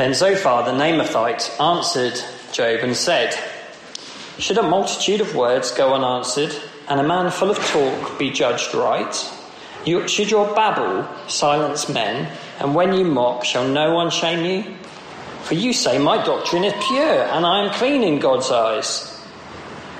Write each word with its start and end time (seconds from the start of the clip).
Then 0.00 0.14
Zophar 0.14 0.64
the 0.64 0.70
Naamathite 0.70 1.60
answered 1.60 2.18
Job 2.52 2.80
and 2.82 2.96
said, 2.96 3.38
Should 4.38 4.56
a 4.56 4.62
multitude 4.62 5.20
of 5.20 5.34
words 5.34 5.72
go 5.72 5.92
unanswered, 5.92 6.56
and 6.88 6.98
a 6.98 7.06
man 7.06 7.30
full 7.30 7.50
of 7.50 7.58
talk 7.66 8.18
be 8.18 8.30
judged 8.30 8.74
right? 8.74 9.14
You, 9.84 10.08
should 10.08 10.30
your 10.30 10.54
babble 10.54 11.06
silence 11.28 11.90
men, 11.90 12.34
and 12.60 12.74
when 12.74 12.94
you 12.94 13.04
mock, 13.04 13.44
shall 13.44 13.68
no 13.68 13.92
one 13.92 14.08
shame 14.08 14.42
you? 14.42 14.74
For 15.42 15.52
you 15.52 15.74
say, 15.74 15.98
My 15.98 16.24
doctrine 16.24 16.64
is 16.64 16.72
pure, 16.88 17.24
and 17.24 17.44
I 17.44 17.66
am 17.66 17.74
clean 17.74 18.02
in 18.02 18.20
God's 18.20 18.50
eyes. 18.50 19.22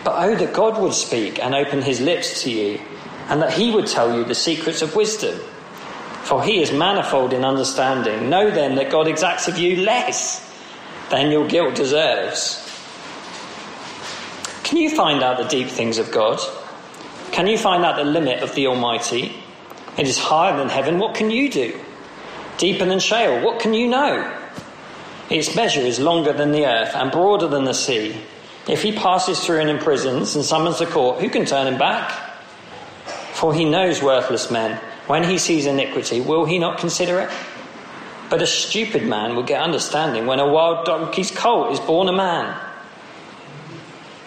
But 0.02 0.14
oh, 0.16 0.34
that 0.34 0.54
God 0.54 0.80
would 0.80 0.94
speak 0.94 1.38
and 1.44 1.54
open 1.54 1.82
his 1.82 2.00
lips 2.00 2.42
to 2.44 2.50
you, 2.50 2.80
and 3.28 3.42
that 3.42 3.52
he 3.52 3.70
would 3.70 3.86
tell 3.86 4.16
you 4.16 4.24
the 4.24 4.34
secrets 4.34 4.80
of 4.80 4.96
wisdom. 4.96 5.38
For 6.22 6.42
he 6.42 6.62
is 6.62 6.72
manifold 6.72 7.32
in 7.32 7.44
understanding. 7.44 8.30
Know 8.30 8.50
then 8.50 8.76
that 8.76 8.90
God 8.90 9.08
exacts 9.08 9.48
of 9.48 9.58
you 9.58 9.82
less 9.82 10.46
than 11.10 11.30
your 11.30 11.46
guilt 11.48 11.74
deserves. 11.74 12.66
Can 14.62 14.78
you 14.78 14.94
find 14.94 15.22
out 15.22 15.38
the 15.38 15.48
deep 15.48 15.68
things 15.68 15.98
of 15.98 16.12
God? 16.12 16.38
Can 17.32 17.46
you 17.46 17.58
find 17.58 17.84
out 17.84 17.96
the 17.96 18.04
limit 18.04 18.42
of 18.42 18.54
the 18.54 18.68
Almighty? 18.68 19.34
It 19.98 20.06
is 20.06 20.18
higher 20.18 20.56
than 20.56 20.68
heaven. 20.68 20.98
What 20.98 21.14
can 21.14 21.30
you 21.30 21.50
do? 21.50 21.78
Deeper 22.58 22.84
than 22.84 23.00
Sheol. 23.00 23.40
What 23.40 23.60
can 23.60 23.74
you 23.74 23.88
know? 23.88 24.36
Its 25.28 25.54
measure 25.54 25.80
is 25.80 25.98
longer 25.98 26.32
than 26.32 26.52
the 26.52 26.66
earth 26.66 26.94
and 26.94 27.10
broader 27.10 27.48
than 27.48 27.64
the 27.64 27.74
sea. 27.74 28.20
If 28.68 28.82
he 28.82 28.92
passes 28.92 29.44
through 29.44 29.60
and 29.60 29.70
imprisons 29.70 30.36
and 30.36 30.44
summons 30.44 30.78
the 30.78 30.86
court, 30.86 31.20
who 31.20 31.30
can 31.30 31.44
turn 31.44 31.66
him 31.66 31.78
back? 31.78 32.12
For 33.32 33.54
he 33.54 33.64
knows 33.64 34.02
worthless 34.02 34.50
men. 34.50 34.80
When 35.10 35.24
he 35.24 35.38
sees 35.38 35.66
iniquity, 35.66 36.20
will 36.20 36.44
he 36.44 36.60
not 36.60 36.78
consider 36.78 37.18
it? 37.18 37.30
But 38.28 38.42
a 38.42 38.46
stupid 38.46 39.02
man 39.02 39.34
will 39.34 39.42
get 39.42 39.60
understanding 39.60 40.24
when 40.24 40.38
a 40.38 40.46
wild 40.46 40.86
donkey's 40.86 41.32
colt 41.32 41.72
is 41.72 41.80
born 41.80 42.06
a 42.06 42.12
man. 42.12 42.56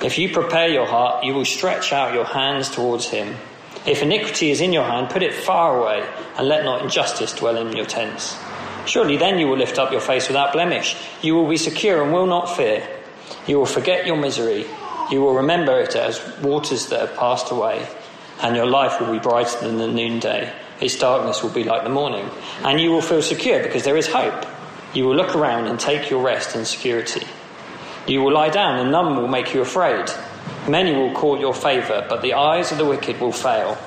If 0.03 0.17
you 0.17 0.27
prepare 0.27 0.67
your 0.67 0.85
heart, 0.85 1.23
you 1.23 1.35
will 1.35 1.45
stretch 1.45 1.93
out 1.93 2.13
your 2.13 2.25
hands 2.25 2.69
towards 2.69 3.07
him. 3.07 3.37
If 3.85 4.03
iniquity 4.03 4.51
is 4.51 4.59
in 4.59 4.73
your 4.73 4.83
hand, 4.83 5.09
put 5.09 5.23
it 5.23 5.33
far 5.33 5.79
away, 5.79 6.05
and 6.37 6.49
let 6.49 6.65
not 6.65 6.81
injustice 6.81 7.31
dwell 7.33 7.55
in 7.55 7.77
your 7.77 7.85
tents. 7.85 8.37
Surely 8.85 9.15
then 9.15 9.39
you 9.39 9.47
will 9.47 9.57
lift 9.57 9.79
up 9.79 9.93
your 9.93 10.01
face 10.01 10.27
without 10.27 10.51
blemish. 10.51 10.97
You 11.21 11.35
will 11.35 11.47
be 11.47 11.55
secure 11.55 12.03
and 12.03 12.11
will 12.11 12.27
not 12.27 12.57
fear. 12.57 12.85
You 13.47 13.57
will 13.57 13.65
forget 13.65 14.05
your 14.05 14.17
misery. 14.17 14.65
You 15.09 15.21
will 15.21 15.35
remember 15.35 15.79
it 15.79 15.95
as 15.95 16.19
waters 16.41 16.87
that 16.87 16.99
have 16.99 17.15
passed 17.15 17.51
away, 17.51 17.87
and 18.41 18.53
your 18.53 18.67
life 18.67 18.99
will 18.99 19.13
be 19.13 19.19
brighter 19.19 19.61
than 19.61 19.77
the 19.77 19.87
noonday. 19.87 20.51
Its 20.79 20.97
darkness 20.97 21.43
will 21.43 21.49
be 21.49 21.63
like 21.63 21.83
the 21.83 21.89
morning, 21.89 22.29
and 22.63 22.79
you 22.79 22.91
will 22.91 23.01
feel 23.01 23.21
secure 23.21 23.61
because 23.63 23.83
there 23.83 23.97
is 23.97 24.07
hope. 24.07 24.45
You 24.93 25.05
will 25.05 25.15
look 25.15 25.35
around 25.35 25.67
and 25.67 25.79
take 25.79 26.09
your 26.09 26.23
rest 26.23 26.55
in 26.55 26.65
security. 26.65 27.25
You 28.07 28.21
will 28.21 28.33
lie 28.33 28.49
down, 28.49 28.79
and 28.79 28.91
none 28.91 29.15
will 29.15 29.27
make 29.27 29.53
you 29.53 29.61
afraid. 29.61 30.09
Many 30.67 30.93
will 30.93 31.13
court 31.13 31.39
your 31.39 31.53
favour, 31.53 32.05
but 32.09 32.21
the 32.21 32.33
eyes 32.33 32.71
of 32.71 32.77
the 32.77 32.85
wicked 32.85 33.19
will 33.19 33.31
fail. 33.31 33.77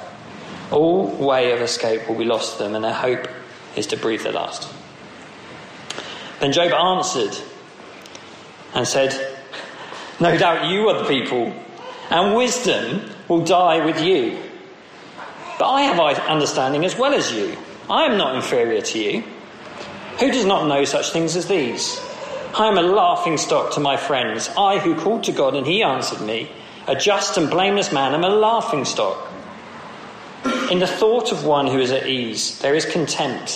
All 0.71 1.07
way 1.09 1.53
of 1.53 1.61
escape 1.61 2.09
will 2.09 2.17
be 2.17 2.25
lost 2.25 2.57
to 2.57 2.65
them, 2.65 2.75
and 2.75 2.85
their 2.85 2.93
hope 2.93 3.29
is 3.77 3.87
to 3.89 3.97
breathe 3.97 4.23
their 4.23 4.33
last. 4.33 4.73
Then 6.41 6.53
Job 6.53 6.73
answered 6.73 7.37
and 8.75 8.87
said, 8.87 9.39
No 10.21 10.37
doubt 10.37 10.71
you 10.71 10.89
are 10.89 11.03
the 11.03 11.09
people, 11.09 11.53
and 12.11 12.37
wisdom 12.37 13.11
will 13.29 13.45
die 13.45 13.85
with 13.85 14.03
you. 14.03 14.39
But 15.59 15.71
I 15.71 15.83
have 15.83 15.99
understanding 16.29 16.85
as 16.85 16.97
well 16.97 17.15
as 17.15 17.33
you. 17.33 17.57
I 17.89 18.05
am 18.05 18.19
not 18.19 18.35
inferior 18.35 18.83
to 18.83 18.99
you. 18.99 19.25
Who 20.21 20.31
does 20.31 20.45
not 20.45 20.67
know 20.67 20.85
such 20.85 21.11
things 21.11 21.37
as 21.37 21.47
these? 21.47 22.01
I 22.59 22.69
am 22.69 22.79
a 22.79 22.83
laughing 22.83 23.37
stock 23.37 23.73
to 23.75 23.81
my 23.81 23.97
friends. 23.97 24.49
I 24.57 24.79
who 24.79 24.95
called 24.95 25.25
to 25.25 25.33
God 25.33 25.55
and 25.55 25.67
he 25.67 25.83
answered 25.83 26.21
me. 26.21 26.51
A 26.87 26.95
just 26.95 27.37
and 27.37 27.51
blameless 27.51 27.93
man, 27.93 28.15
am 28.15 28.25
a 28.25 28.29
laughing 28.29 28.85
stock. 28.85 29.31
In 30.71 30.79
the 30.79 30.87
thought 30.87 31.33
of 31.33 31.45
one 31.45 31.67
who 31.67 31.79
is 31.79 31.91
at 31.91 32.07
ease, 32.07 32.59
there 32.61 32.75
is 32.75 32.87
contempt 32.87 33.51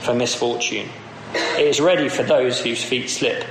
for 0.00 0.14
misfortune. 0.14 0.88
It 1.34 1.66
is 1.66 1.80
ready 1.80 2.08
for 2.08 2.22
those 2.22 2.60
whose 2.60 2.82
feet 2.82 3.10
slip. 3.10 3.44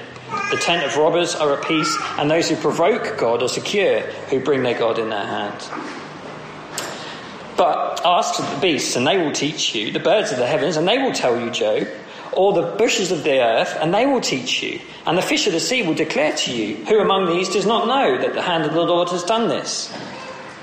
The 0.52 0.57
tent 0.57 0.86
of 0.86 0.97
robbers 0.97 1.36
are 1.36 1.53
at 1.57 1.68
peace, 1.68 1.97
and 2.18 2.31
those 2.31 2.50
who 2.50 2.56
provoke 2.56 3.18
God 3.18 3.44
are 3.44 3.50
secure, 3.50 4.02
who 4.30 4.40
bring 4.40 4.63
their 4.63 4.78
God 4.78 4.97
in 4.97 5.09
their 5.09 5.25
hand. 5.25 6.06
But 7.57 8.01
ask 8.06 8.38
the 8.38 8.62
beasts, 8.62 8.95
and 8.95 9.06
they 9.06 9.18
will 9.18 9.31
teach 9.31 9.73
you, 9.73 9.91
the 9.91 10.00
birds 10.00 10.31
of 10.31 10.38
the 10.38 10.45
heavens, 10.45 10.78
and 10.78 10.88
they 10.88 11.00
will 11.00 11.12
tell 11.12 11.40
you, 11.40 11.50
Job, 11.50 11.88
or 12.31 12.53
the 12.53 12.75
bushes 12.78 13.12
of 13.12 13.23
the 13.23 13.41
earth, 13.41 13.75
and 13.81 13.91
they 13.91 14.06
will 14.06 14.22
teach 14.22 14.62
you, 14.62 14.79
and 15.07 15.18
the 15.18 15.23
fish 15.23 15.47
of 15.47 15.53
the 15.53 15.59
sea 15.59 15.81
will 15.81 15.95
declare 15.95 16.34
to 16.34 16.53
you, 16.53 16.75
who 16.85 17.00
among 17.00 17.25
these 17.25 17.50
does 17.50 17.66
not 17.66 17.88
know 17.88 18.18
that 18.19 18.35
the 18.35 18.41
hand 18.44 18.63
of 18.63 18.73
the 18.73 18.84
Lord 18.84 19.09
has 19.09 19.23
done 19.23 19.47
this? 19.47 19.91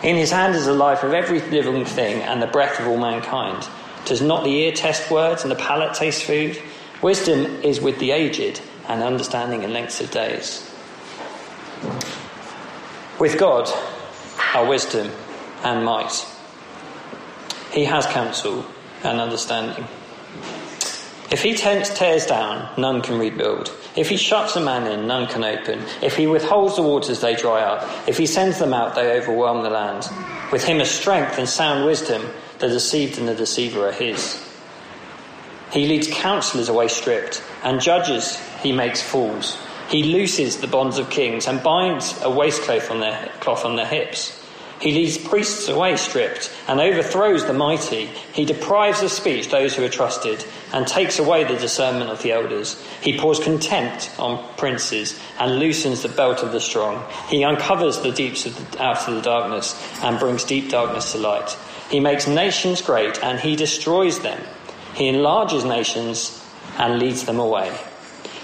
In 0.04 0.16
his 0.16 0.30
hand 0.30 0.54
is 0.54 0.66
the 0.66 0.72
life 0.72 1.02
of 1.02 1.12
every 1.12 1.40
living 1.40 1.84
thing 1.84 2.22
and 2.22 2.40
the 2.40 2.46
breath 2.46 2.78
of 2.78 2.86
all 2.86 2.98
mankind. 2.98 3.66
Does 4.04 4.20
not 4.20 4.44
the 4.44 4.50
ear 4.50 4.72
test 4.72 5.10
words 5.10 5.42
and 5.42 5.50
the 5.50 5.56
palate 5.56 5.94
taste 5.94 6.24
food? 6.24 6.60
Wisdom 7.02 7.46
is 7.62 7.80
with 7.80 7.98
the 7.98 8.12
aged, 8.12 8.60
and 8.86 9.02
understanding 9.02 9.62
in 9.62 9.72
lengths 9.72 10.00
of 10.00 10.10
days. 10.10 10.70
With 13.18 13.38
God 13.38 13.68
are 14.54 14.66
wisdom 14.66 15.10
and 15.64 15.84
might. 15.84 16.33
He 17.74 17.84
has 17.86 18.06
counsel 18.06 18.64
and 19.02 19.20
understanding. 19.20 19.84
If 21.32 21.42
he 21.42 21.54
tears 21.54 22.26
down, 22.26 22.68
none 22.78 23.02
can 23.02 23.18
rebuild. 23.18 23.76
If 23.96 24.08
he 24.08 24.16
shuts 24.16 24.54
a 24.54 24.60
man 24.60 24.86
in, 24.86 25.08
none 25.08 25.26
can 25.26 25.42
open. 25.42 25.82
If 26.00 26.16
he 26.16 26.28
withholds 26.28 26.76
the 26.76 26.82
waters, 26.82 27.20
they 27.20 27.34
dry 27.34 27.62
up. 27.62 28.08
If 28.08 28.16
he 28.16 28.26
sends 28.26 28.60
them 28.60 28.72
out, 28.72 28.94
they 28.94 29.18
overwhelm 29.18 29.64
the 29.64 29.70
land. 29.70 30.08
With 30.52 30.62
him 30.62 30.80
are 30.80 30.84
strength 30.84 31.36
and 31.36 31.48
sound 31.48 31.84
wisdom. 31.84 32.30
The 32.60 32.68
deceived 32.68 33.18
and 33.18 33.26
the 33.26 33.34
deceiver 33.34 33.88
are 33.88 33.92
his. 33.92 34.40
He 35.72 35.88
leads 35.88 36.06
counselors 36.06 36.68
away 36.68 36.86
stripped, 36.86 37.42
and 37.64 37.80
judges 37.80 38.38
he 38.62 38.70
makes 38.70 39.02
fools. 39.02 39.58
He 39.88 40.04
looses 40.04 40.58
the 40.58 40.68
bonds 40.68 40.98
of 40.98 41.10
kings 41.10 41.48
and 41.48 41.60
binds 41.60 42.22
a 42.22 42.30
waistcloth 42.30 42.92
on 42.92 43.00
their, 43.00 43.32
cloth 43.40 43.64
on 43.64 43.74
their 43.74 43.86
hips. 43.86 44.43
He 44.80 44.92
leads 44.92 45.16
priests 45.16 45.68
away 45.68 45.96
stripped 45.96 46.54
and 46.68 46.80
overthrows 46.80 47.46
the 47.46 47.52
mighty. 47.52 48.06
He 48.32 48.44
deprives 48.44 49.02
of 49.02 49.10
speech 49.10 49.48
those 49.48 49.74
who 49.74 49.84
are 49.84 49.88
trusted 49.88 50.44
and 50.72 50.86
takes 50.86 51.18
away 51.18 51.44
the 51.44 51.56
discernment 51.56 52.10
of 52.10 52.22
the 52.22 52.32
elders. 52.32 52.82
He 53.00 53.18
pours 53.18 53.38
contempt 53.38 54.10
on 54.18 54.44
princes 54.56 55.18
and 55.38 55.58
loosens 55.58 56.02
the 56.02 56.08
belt 56.08 56.42
of 56.42 56.52
the 56.52 56.60
strong. 56.60 57.04
He 57.28 57.44
uncovers 57.44 58.00
the 58.00 58.12
deeps 58.12 58.46
of 58.46 58.72
the, 58.72 58.82
out 58.82 59.08
of 59.08 59.14
the 59.14 59.22
darkness 59.22 59.74
and 60.02 60.18
brings 60.18 60.44
deep 60.44 60.70
darkness 60.70 61.12
to 61.12 61.18
light. 61.18 61.56
He 61.90 62.00
makes 62.00 62.26
nations 62.26 62.82
great 62.82 63.22
and 63.22 63.38
he 63.38 63.56
destroys 63.56 64.20
them. 64.20 64.40
He 64.94 65.08
enlarges 65.08 65.64
nations 65.64 66.44
and 66.78 66.98
leads 66.98 67.24
them 67.24 67.38
away. 67.38 67.76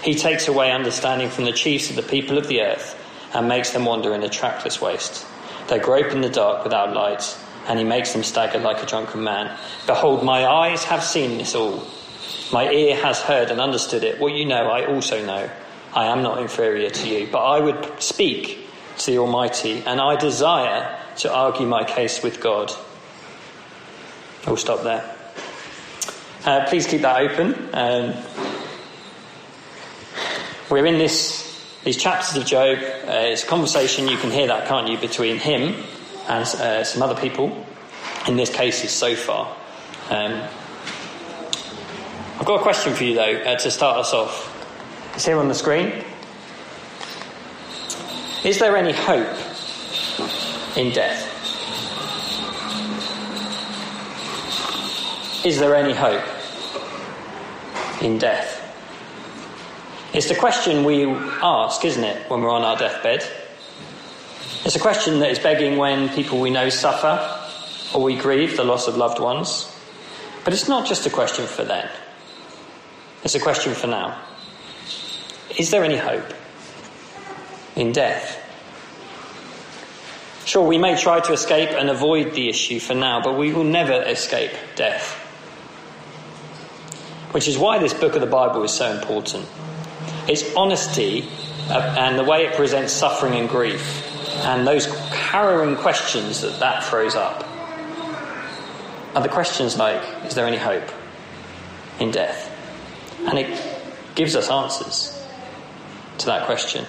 He 0.03 0.15
takes 0.15 0.47
away 0.47 0.71
understanding 0.71 1.29
from 1.29 1.45
the 1.45 1.51
chiefs 1.51 1.89
of 1.89 1.95
the 1.95 2.03
people 2.03 2.37
of 2.37 2.47
the 2.47 2.61
earth 2.61 2.97
and 3.33 3.47
makes 3.47 3.71
them 3.71 3.85
wander 3.85 4.13
in 4.15 4.23
a 4.23 4.29
trackless 4.29 4.81
waste. 4.81 5.25
They 5.67 5.79
grope 5.79 6.11
in 6.11 6.21
the 6.21 6.29
dark 6.29 6.63
without 6.63 6.93
light, 6.93 7.37
and 7.67 7.79
he 7.79 7.85
makes 7.85 8.13
them 8.13 8.23
stagger 8.23 8.59
like 8.59 8.81
a 8.83 8.85
drunken 8.85 9.23
man. 9.23 9.57
Behold, 9.85 10.23
my 10.23 10.45
eyes 10.45 10.83
have 10.85 11.03
seen 11.03 11.37
this 11.37 11.55
all. 11.55 11.87
My 12.51 12.69
ear 12.69 12.95
has 12.97 13.21
heard 13.21 13.49
and 13.49 13.61
understood 13.61 14.03
it. 14.03 14.19
What 14.19 14.33
you 14.33 14.45
know, 14.45 14.67
I 14.67 14.85
also 14.85 15.25
know. 15.25 15.49
I 15.93 16.05
am 16.05 16.23
not 16.23 16.39
inferior 16.39 16.89
to 16.89 17.07
you, 17.07 17.27
but 17.31 17.39
I 17.39 17.59
would 17.59 18.01
speak 18.01 18.67
to 18.97 19.11
the 19.11 19.17
Almighty, 19.17 19.83
and 19.85 19.99
I 19.99 20.15
desire 20.15 20.97
to 21.17 21.33
argue 21.33 21.65
my 21.65 21.83
case 21.83 22.23
with 22.23 22.39
God. 22.39 22.71
I'll 24.45 24.57
stop 24.57 24.83
there. 24.83 25.15
Uh, 26.45 26.65
please 26.67 26.87
keep 26.87 27.01
that 27.01 27.21
open. 27.21 27.69
Um, 27.73 28.13
we're 30.69 30.85
in 30.85 30.97
this 30.97 31.50
these 31.83 31.97
chapters 31.97 32.35
of 32.37 32.45
Job, 32.45 32.77
uh, 32.77 33.11
it's 33.11 33.43
a 33.43 33.47
conversation, 33.47 34.07
you 34.07 34.17
can 34.17 34.31
hear 34.31 34.47
that, 34.47 34.67
can't 34.67 34.87
you, 34.87 34.97
between 34.97 35.37
him 35.37 35.83
and 36.27 36.45
uh, 36.45 36.83
some 36.83 37.01
other 37.01 37.19
people. 37.19 37.65
In 38.27 38.35
this 38.35 38.53
case, 38.53 38.87
Zophar, 38.97 39.47
Um, 40.09 40.43
I've 42.39 42.45
got 42.45 42.59
a 42.59 42.63
question 42.63 42.93
for 42.93 43.03
you, 43.03 43.15
though, 43.15 43.35
uh, 43.45 43.55
to 43.55 43.71
start 43.71 43.97
us 43.97 44.13
off. 44.13 44.49
It's 45.15 45.25
here 45.25 45.37
on 45.37 45.47
the 45.47 45.53
screen. 45.53 46.03
Is 48.43 48.59
there 48.59 48.75
any 48.75 48.91
hope 48.91 49.37
in 50.75 50.91
death? 50.91 51.27
Is 55.45 55.59
there 55.59 55.75
any 55.75 55.93
hope 55.93 56.23
in 58.01 58.17
death? 58.17 58.60
It's 60.13 60.27
the 60.27 60.35
question 60.35 60.83
we 60.83 61.05
ask, 61.05 61.85
isn't 61.85 62.03
it, 62.03 62.29
when 62.29 62.41
we're 62.41 62.49
on 62.51 62.63
our 62.63 62.75
deathbed? 62.75 63.25
It's 64.65 64.75
a 64.75 64.79
question 64.79 65.19
that 65.19 65.31
is 65.31 65.39
begging 65.39 65.77
when 65.77 66.09
people 66.09 66.41
we 66.41 66.49
know 66.49 66.67
suffer 66.67 67.17
or 67.93 68.03
we 68.03 68.17
grieve 68.17 68.57
the 68.57 68.65
loss 68.65 68.89
of 68.89 68.97
loved 68.97 69.19
ones. 69.19 69.73
But 70.43 70.51
it's 70.53 70.67
not 70.67 70.85
just 70.85 71.05
a 71.05 71.09
question 71.09 71.45
for 71.45 71.63
then, 71.63 71.89
it's 73.23 73.35
a 73.35 73.39
question 73.39 73.73
for 73.73 73.87
now. 73.87 74.19
Is 75.57 75.71
there 75.71 75.83
any 75.83 75.97
hope 75.97 76.33
in 77.77 77.93
death? 77.93 78.37
Sure, 80.43 80.67
we 80.67 80.77
may 80.77 80.97
try 80.97 81.21
to 81.21 81.31
escape 81.31 81.69
and 81.69 81.89
avoid 81.89 82.33
the 82.33 82.49
issue 82.49 82.81
for 82.81 82.95
now, 82.95 83.21
but 83.21 83.37
we 83.37 83.53
will 83.53 83.63
never 83.63 84.01
escape 84.03 84.51
death. 84.75 85.13
Which 87.31 87.47
is 87.47 87.57
why 87.57 87.79
this 87.79 87.93
book 87.93 88.15
of 88.15 88.21
the 88.21 88.27
Bible 88.27 88.63
is 88.63 88.73
so 88.73 88.91
important. 88.91 89.47
Its 90.31 90.55
honesty 90.55 91.27
uh, 91.69 91.95
and 91.97 92.17
the 92.17 92.23
way 92.23 92.45
it 92.45 92.55
presents 92.55 92.93
suffering 92.93 93.35
and 93.35 93.49
grief, 93.49 94.07
and 94.45 94.65
those 94.65 94.85
harrowing 95.09 95.75
questions 95.75 96.39
that 96.39 96.57
that 96.59 96.85
throws 96.85 97.15
up, 97.15 97.45
are 99.13 99.21
the 99.21 99.29
questions 99.29 99.77
like 99.77 100.01
Is 100.25 100.35
there 100.35 100.47
any 100.47 100.57
hope 100.57 100.89
in 101.99 102.11
death? 102.11 102.49
And 103.27 103.37
it 103.37 103.61
gives 104.15 104.35
us 104.37 104.49
answers 104.49 105.21
to 106.19 106.27
that 106.27 106.45
question. 106.45 106.85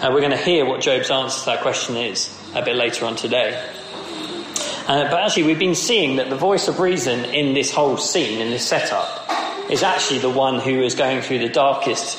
Uh, 0.00 0.10
we're 0.12 0.20
going 0.20 0.30
to 0.30 0.36
hear 0.36 0.64
what 0.64 0.80
Job's 0.80 1.10
answer 1.10 1.40
to 1.40 1.46
that 1.46 1.62
question 1.62 1.96
is 1.96 2.32
a 2.54 2.62
bit 2.62 2.76
later 2.76 3.06
on 3.06 3.16
today. 3.16 3.60
Uh, 4.86 5.10
but 5.10 5.22
actually, 5.22 5.42
we've 5.42 5.58
been 5.58 5.74
seeing 5.74 6.16
that 6.16 6.30
the 6.30 6.36
voice 6.36 6.68
of 6.68 6.78
reason 6.80 7.24
in 7.26 7.54
this 7.54 7.72
whole 7.72 7.96
scene, 7.96 8.40
in 8.40 8.50
this 8.50 8.66
setup, 8.66 9.29
is 9.70 9.82
actually 9.82 10.18
the 10.18 10.30
one 10.30 10.58
who 10.58 10.82
is 10.82 10.94
going 10.94 11.22
through 11.22 11.38
the 11.38 11.48
darkest 11.48 12.18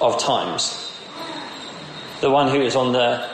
of 0.00 0.20
times. 0.20 0.92
The 2.20 2.30
one 2.30 2.48
who 2.48 2.60
is 2.60 2.74
on 2.74 2.92
the, 2.92 3.28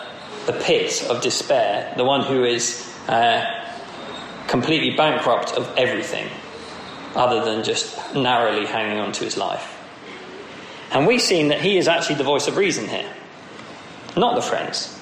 the 0.47 0.53
pit 0.53 1.05
of 1.09 1.23
despair. 1.23 1.95
The 1.97 2.05
one 2.05 2.23
who 2.23 2.45
is 2.45 2.87
uh, 3.09 3.65
completely 4.49 4.97
bankrupt 4.97 5.53
of 5.53 5.73
everything 5.77 6.29
other 7.17 7.45
than 7.45 7.65
just 7.65 8.15
narrowly 8.15 8.67
hanging 8.67 8.99
on 8.99 9.13
to 9.13 9.25
his 9.25 9.37
life. 9.37 9.71
And 10.91 11.07
we've 11.07 11.23
seen 11.23 11.49
that 11.49 11.61
he 11.61 11.79
is 11.79 11.89
actually 11.89 12.17
the 12.17 12.25
voice 12.25 12.47
of 12.49 12.57
reason 12.57 12.89
here, 12.89 13.11
not 14.17 14.35
the 14.35 14.43
friends. 14.43 15.01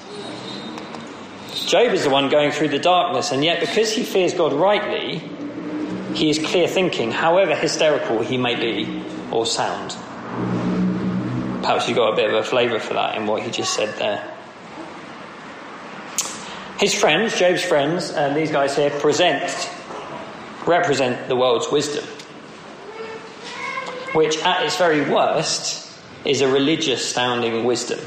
Job 1.67 1.93
is 1.93 2.03
the 2.03 2.09
one 2.09 2.29
going 2.29 2.51
through 2.51 2.69
the 2.69 2.79
darkness, 2.79 3.31
and 3.31 3.43
yet 3.43 3.59
because 3.59 3.91
he 3.93 4.03
fears 4.03 4.33
God 4.33 4.53
rightly, 4.53 5.21
he 6.13 6.29
is 6.29 6.39
clear 6.39 6.67
thinking, 6.67 7.11
however 7.11 7.55
hysterical 7.55 8.21
he 8.21 8.37
may 8.37 8.55
be 8.55 9.03
or 9.31 9.45
sound. 9.45 9.91
Perhaps 11.61 11.87
you 11.87 11.95
got 11.95 12.13
a 12.13 12.15
bit 12.15 12.29
of 12.29 12.35
a 12.35 12.43
flavour 12.43 12.79
for 12.79 12.93
that 12.93 13.15
in 13.15 13.25
what 13.25 13.41
he 13.41 13.49
just 13.49 13.73
said 13.73 13.97
there. 13.97 14.29
His 16.77 16.93
friends, 16.93 17.37
Job's 17.37 17.63
friends, 17.63 18.11
and 18.11 18.35
these 18.35 18.51
guys 18.51 18.75
here 18.75 18.89
present 18.89 19.69
represent 20.67 21.27
the 21.27 21.35
world's 21.35 21.71
wisdom, 21.71 22.03
which 24.13 24.37
at 24.43 24.65
its 24.65 24.77
very 24.77 25.09
worst 25.09 25.89
is 26.25 26.41
a 26.41 26.47
religious 26.47 27.09
sounding 27.09 27.63
wisdom. 27.63 27.99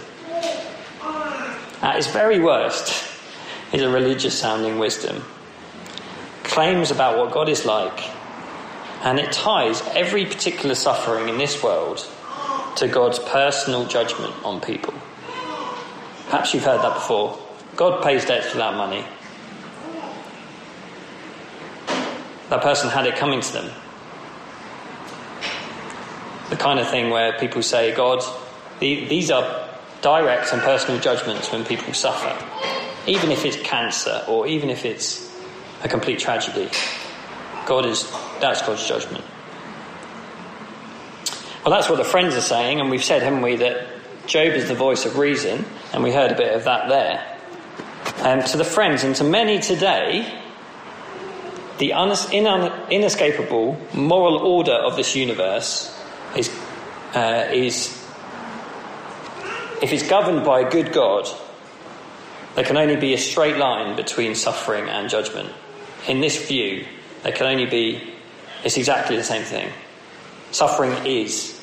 At 1.83 1.97
its 1.97 2.07
very 2.07 2.39
worst 2.39 3.11
is 3.73 3.83
a 3.83 3.89
religious 3.89 4.39
sounding 4.39 4.79
wisdom. 4.79 5.23
Claims 6.57 6.91
about 6.91 7.19
what 7.19 7.33
God 7.33 7.51
is 7.51 7.67
like, 7.67 8.09
and 9.03 9.19
it 9.19 9.31
ties 9.31 9.83
every 9.89 10.25
particular 10.25 10.75
suffering 10.75 11.29
in 11.29 11.37
this 11.37 11.63
world 11.63 12.09
to 12.77 12.89
God's 12.89 13.19
personal 13.19 13.85
judgment 13.85 14.35
on 14.43 14.63
people. 14.63 14.95
Perhaps 16.31 16.55
you've 16.55 16.65
heard 16.65 16.81
that 16.81 16.95
before. 16.95 17.39
God 17.77 18.03
pays 18.03 18.25
debts 18.25 18.55
without 18.55 18.75
money. 18.75 19.05
that 22.49 22.63
person 22.63 22.89
had 22.89 23.05
it 23.05 23.17
coming 23.17 23.43
to 23.43 23.53
them. 23.53 23.71
The 26.49 26.57
kind 26.57 26.81
of 26.81 26.89
thing 26.89 27.11
where 27.11 27.39
people 27.39 27.63
say, 27.63 27.95
God, 27.95 28.23
these 28.81 29.31
are 29.31 29.69
direct 30.01 30.55
and 30.55 30.63
personal 30.63 30.99
judgments 31.01 31.53
when 31.53 31.67
people 31.67 31.93
suffer, 31.93 32.35
even 33.07 33.31
if 33.31 33.45
it's 33.45 33.61
cancer 33.61 34.25
or 34.27 34.47
even 34.47 34.71
if 34.71 34.87
it's 34.87 35.26
a 35.87 35.89
complete 35.89 36.19
tragedy. 36.19 36.69
God 37.65 37.87
is, 37.87 38.11
that's 38.41 38.63
God's 38.63 38.87
judgment. 38.87 39.25
Well, 41.65 41.75
that's 41.75 41.89
what 41.89 41.97
the 41.97 42.05
friends 42.05 42.35
are 42.35 42.41
saying, 42.41 42.81
and 42.81 42.91
we've 42.91 43.03
said, 43.03 43.23
haven't 43.23 43.43
we, 43.43 43.57
that 43.57 43.87
Job 44.27 44.53
is 44.53 44.69
the 44.69 44.75
voice 44.75 45.07
of 45.07 45.17
reason, 45.17 45.65
and 45.93 46.03
we 46.03 46.13
heard 46.13 46.33
a 46.33 46.37
bit 46.37 46.55
of 46.55 46.65
that 46.65 46.89
there. 46.89 47.39
And 48.19 48.41
um, 48.41 48.47
to 48.49 48.57
the 48.57 48.65
friends, 48.65 49.05
and 49.05 49.15
to 49.17 49.25
many 49.25 49.59
today, 49.59 50.43
the 51.79 51.91
inescapable 52.91 53.77
moral 53.95 54.39
order 54.39 54.73
of 54.73 54.97
this 54.97 55.15
universe 55.15 55.97
is, 56.37 56.49
uh, 57.15 57.49
is, 57.53 57.89
if 59.83 59.93
it's 59.93 60.09
governed 60.09 60.45
by 60.45 60.61
a 60.61 60.71
good 60.71 60.93
God, 60.93 61.29
there 62.55 62.65
can 62.65 62.77
only 62.77 62.97
be 62.97 63.13
a 63.13 63.19
straight 63.19 63.57
line 63.59 63.97
between 63.97 64.35
suffering 64.35 64.89
and 64.89 65.11
judgment. 65.11 65.53
In 66.09 66.21
this 66.21 66.47
view, 66.47 66.87
there 67.23 67.33
can 67.33 67.47
only 67.47 67.67
be, 67.67 68.03
it's 68.65 68.77
exactly 68.77 69.17
the 69.17 69.25
same 69.25 69.43
thing. 69.43 69.73
Suffering 70.53 71.07
is 71.07 71.61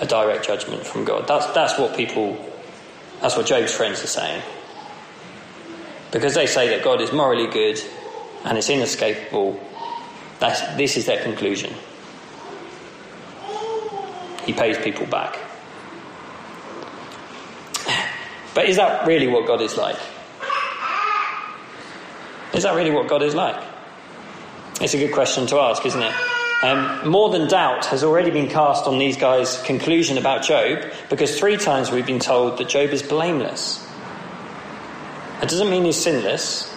a 0.00 0.06
direct 0.06 0.46
judgment 0.46 0.86
from 0.86 1.04
God. 1.04 1.26
That's, 1.26 1.46
that's 1.46 1.78
what 1.78 1.96
people, 1.96 2.36
that's 3.20 3.36
what 3.36 3.46
Job's 3.46 3.72
friends 3.72 4.02
are 4.04 4.08
saying. 4.08 4.42
Because 6.10 6.34
they 6.34 6.46
say 6.46 6.68
that 6.70 6.84
God 6.84 7.00
is 7.00 7.12
morally 7.12 7.46
good 7.46 7.80
and 8.44 8.58
it's 8.58 8.68
inescapable. 8.68 9.60
That's, 10.38 10.60
this 10.76 10.96
is 10.96 11.06
their 11.06 11.22
conclusion. 11.22 11.72
He 14.44 14.52
pays 14.52 14.76
people 14.78 15.06
back. 15.06 15.38
But 18.54 18.68
is 18.68 18.76
that 18.76 19.06
really 19.06 19.28
what 19.28 19.46
God 19.46 19.60
is 19.60 19.76
like? 19.76 19.98
Is 22.52 22.64
that 22.64 22.74
really 22.74 22.90
what 22.90 23.06
God 23.06 23.22
is 23.22 23.34
like? 23.34 23.69
It's 24.80 24.94
a 24.94 24.98
good 24.98 25.12
question 25.12 25.46
to 25.48 25.58
ask, 25.58 25.84
isn't 25.84 26.02
it? 26.02 26.14
Um, 26.62 27.06
more 27.08 27.28
than 27.28 27.48
doubt 27.48 27.84
has 27.86 28.02
already 28.02 28.30
been 28.30 28.48
cast 28.48 28.86
on 28.86 28.98
these 28.98 29.16
guys' 29.16 29.60
conclusion 29.62 30.16
about 30.16 30.42
Job 30.42 30.90
because 31.10 31.38
three 31.38 31.58
times 31.58 31.90
we've 31.90 32.06
been 32.06 32.18
told 32.18 32.56
that 32.56 32.68
Job 32.68 32.88
is 32.90 33.02
blameless. 33.02 33.86
It 35.42 35.50
doesn't 35.50 35.68
mean 35.68 35.84
he's 35.84 35.96
sinless, 35.96 36.74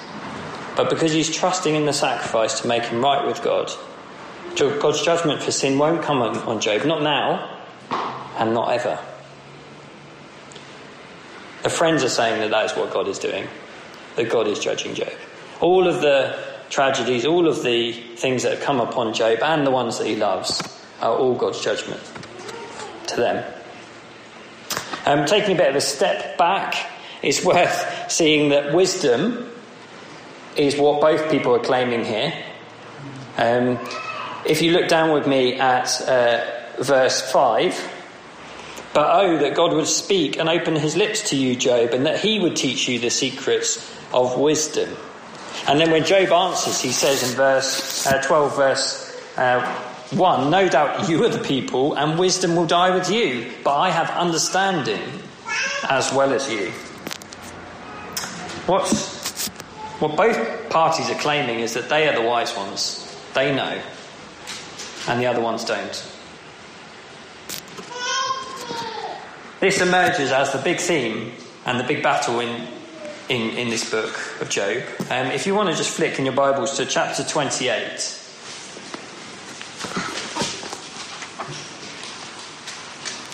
but 0.76 0.90
because 0.90 1.14
he's 1.14 1.34
trusting 1.34 1.76
in 1.76 1.86
the 1.86 1.94
sacrifice 1.94 2.60
to 2.60 2.68
make 2.68 2.84
him 2.84 3.02
right 3.02 3.26
with 3.26 3.42
God, 3.42 3.72
God's 4.58 5.02
judgment 5.02 5.42
for 5.42 5.52
sin 5.52 5.78
won't 5.78 6.04
come 6.04 6.22
on, 6.22 6.38
on 6.40 6.60
Job, 6.60 6.86
not 6.86 7.04
now 7.04 7.62
and 8.38 8.54
not 8.54 8.72
ever. 8.74 9.00
The 11.64 11.70
friends 11.70 12.04
are 12.04 12.10
saying 12.10 12.42
that 12.42 12.52
that 12.52 12.66
is 12.66 12.78
what 12.78 12.92
God 12.92 13.08
is 13.08 13.18
doing, 13.18 13.48
that 14.18 14.30
God 14.30 14.48
is 14.48 14.60
judging 14.60 14.94
Job. 14.94 15.14
All 15.62 15.88
of 15.88 16.02
the 16.02 16.53
tragedies, 16.74 17.24
all 17.24 17.48
of 17.48 17.62
the 17.62 17.92
things 17.92 18.42
that 18.44 18.54
have 18.54 18.64
come 18.64 18.82
upon 18.82 19.14
Job 19.14 19.40
and 19.44 19.66
the 19.66 19.72
ones 19.72 20.00
that 20.00 20.08
he 20.08 20.16
loves 20.16 20.60
are 21.02 21.16
all 21.16 21.36
God's 21.36 21.64
judgment 21.64 22.02
to 23.08 23.16
them. 23.16 23.54
Um, 25.06 25.26
taking 25.26 25.54
a 25.54 25.58
bit 25.58 25.70
of 25.70 25.76
a 25.76 25.82
step 25.82 26.36
back, 26.38 26.76
it's 27.22 27.46
worth 27.46 28.12
seeing 28.12 28.50
that 28.50 28.74
wisdom 28.74 29.52
is 30.56 30.76
what 30.76 31.00
both 31.00 31.30
people 31.30 31.54
are 31.54 31.64
claiming 31.64 32.04
here. 32.04 32.34
Um, 33.38 33.78
if 34.46 34.62
you 34.62 34.72
look 34.72 34.88
down 34.88 35.14
with 35.14 35.28
me 35.28 35.60
at 35.60 36.02
uh, 36.02 36.44
verse 36.82 37.22
5, 37.32 37.92
but 38.94 39.10
oh, 39.12 39.38
that 39.38 39.56
God 39.56 39.74
would 39.74 39.88
speak 39.88 40.38
and 40.38 40.50
open 40.50 40.76
his 40.76 40.96
lips 40.96 41.30
to 41.30 41.36
you, 41.36 41.56
Job, 41.56 41.92
and 41.92 42.06
that 42.08 42.20
he 42.20 42.40
would 42.40 42.56
teach 42.56 42.88
you 42.88 43.00
the 43.00 43.10
secrets 43.10 43.92
of 44.12 44.40
wisdom. 44.40 44.96
And 45.68 45.80
then 45.80 45.92
when 45.92 46.04
Job 46.04 46.32
answers, 46.32 46.82
he 46.82 46.92
says 46.92 47.30
in 47.30 47.36
verse 47.36 48.06
uh, 48.06 48.22
12, 48.22 48.56
verse 48.56 49.22
uh, 49.38 49.66
1, 50.12 50.50
No 50.50 50.68
doubt 50.68 51.10
you 51.10 51.24
are 51.24 51.30
the 51.30 51.44
people, 51.44 51.96
and 51.96 52.20
wisdom 52.20 52.56
will 52.56 52.68
die 52.68 52.94
with 52.94 53.10
you, 53.10 53.52
but 53.64 53.76
I 53.76 53.90
have 53.90 54.10
understanding 54.12 55.02
as 55.90 56.12
well 56.14 56.34
as 56.34 56.52
you. 56.52 56.72
What's 58.66 59.14
what 60.00 60.18
both 60.18 60.70
parties 60.70 61.10
are 61.10 61.20
claiming 61.20 61.60
is 61.60 61.76
that 61.76 61.88
they 61.88 62.10
are 62.10 62.16
the 62.16 62.28
wise 62.28 62.54
ones. 62.58 63.00
They 63.34 63.56
know. 63.56 63.82
And 65.08 65.20
the 65.22 65.28
other 65.28 65.42
ones 65.42 65.64
don't. 65.64 66.10
This 69.62 69.80
emerges 69.80 70.34
as 70.34 70.52
the 70.52 70.58
big 70.62 70.80
theme 70.80 71.32
and 71.66 71.80
the 71.80 71.86
big 71.86 72.04
battle 72.04 72.42
in, 72.42 72.68
in, 73.30 73.52
in 73.52 73.70
this 73.70 73.90
book 73.90 74.42
of 74.42 74.50
Job. 74.50 74.84
Um, 75.10 75.28
if 75.28 75.48
you 75.48 75.56
want 75.56 75.70
to 75.70 75.76
just 75.76 75.96
flick 75.96 76.20
in 76.20 76.26
your 76.26 76.34
Bibles 76.34 76.78
to 76.78 76.86
chapter 76.86 77.24
28. 77.24 78.20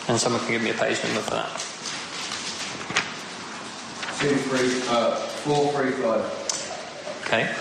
And 0.07 0.19
someone 0.19 0.41
can 0.41 0.51
give 0.51 0.63
me 0.63 0.71
a 0.71 0.73
page 0.73 1.03
number 1.03 1.21
for 1.21 1.31
that. 1.31 1.49
Two, 4.19 4.35
three, 4.35 4.81
uh, 4.89 5.15
four, 5.15 5.71
three, 5.73 5.91
five. 5.91 6.39
Okay. 7.25 7.53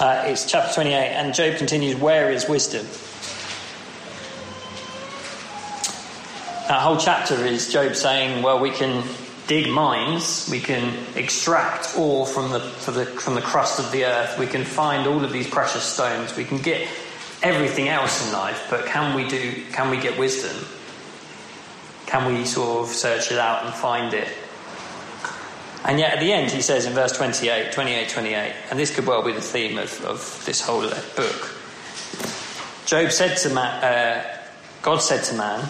Uh, 0.00 0.24
it's 0.26 0.50
chapter 0.50 0.74
28, 0.74 0.94
and 0.94 1.34
Job 1.34 1.56
continues, 1.58 1.96
Where 1.96 2.30
is 2.30 2.48
wisdom? 2.48 2.86
That 6.68 6.80
whole 6.80 6.96
chapter 6.96 7.34
is 7.34 7.72
Job 7.72 7.94
saying, 7.94 8.42
well, 8.42 8.58
we 8.58 8.70
can 8.70 9.04
dig 9.46 9.68
mines, 9.68 10.48
we 10.50 10.60
can 10.60 10.96
extract 11.16 11.96
ore 11.96 12.26
from 12.26 12.50
the, 12.50 12.58
the, 12.90 13.06
from 13.06 13.34
the 13.34 13.42
crust 13.42 13.78
of 13.78 13.90
the 13.92 14.04
earth, 14.04 14.38
we 14.38 14.46
can 14.46 14.64
find 14.64 15.06
all 15.06 15.24
of 15.24 15.32
these 15.32 15.48
precious 15.48 15.82
stones, 15.82 16.36
we 16.36 16.44
can 16.44 16.58
get 16.58 16.86
everything 17.42 17.88
else 17.88 18.26
in 18.26 18.32
life, 18.32 18.66
but 18.70 18.86
can 18.86 19.14
we 19.14 19.28
do, 19.28 19.52
can 19.72 19.90
we 19.90 19.96
get 19.98 20.18
wisdom? 20.18 20.56
Can 22.06 22.32
we 22.32 22.44
sort 22.44 22.86
of 22.86 22.94
search 22.94 23.32
it 23.32 23.38
out 23.38 23.64
and 23.64 23.74
find 23.74 24.14
it? 24.14 24.28
And 25.84 25.98
yet 25.98 26.14
at 26.14 26.20
the 26.20 26.32
end, 26.32 26.50
he 26.50 26.62
says 26.62 26.86
in 26.86 26.92
verse 26.92 27.12
28, 27.12 27.72
28, 27.72 28.08
28, 28.08 28.54
and 28.70 28.78
this 28.78 28.94
could 28.94 29.06
well 29.06 29.22
be 29.22 29.32
the 29.32 29.40
theme 29.40 29.78
of, 29.78 30.04
of 30.04 30.42
this 30.46 30.60
whole 30.60 30.82
book. 30.82 31.56
Job 32.86 33.10
said 33.10 33.36
to 33.38 33.48
man, 33.50 33.84
uh, 33.84 34.38
God 34.82 34.98
said 34.98 35.24
to 35.24 35.34
man, 35.34 35.68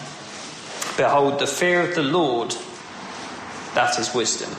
Behold, 0.97 1.39
the 1.39 1.47
fear 1.47 1.81
of 1.81 1.95
the 1.95 2.03
Lord, 2.03 2.55
that 3.75 3.97
is 3.99 4.13
wisdom. 4.13 4.51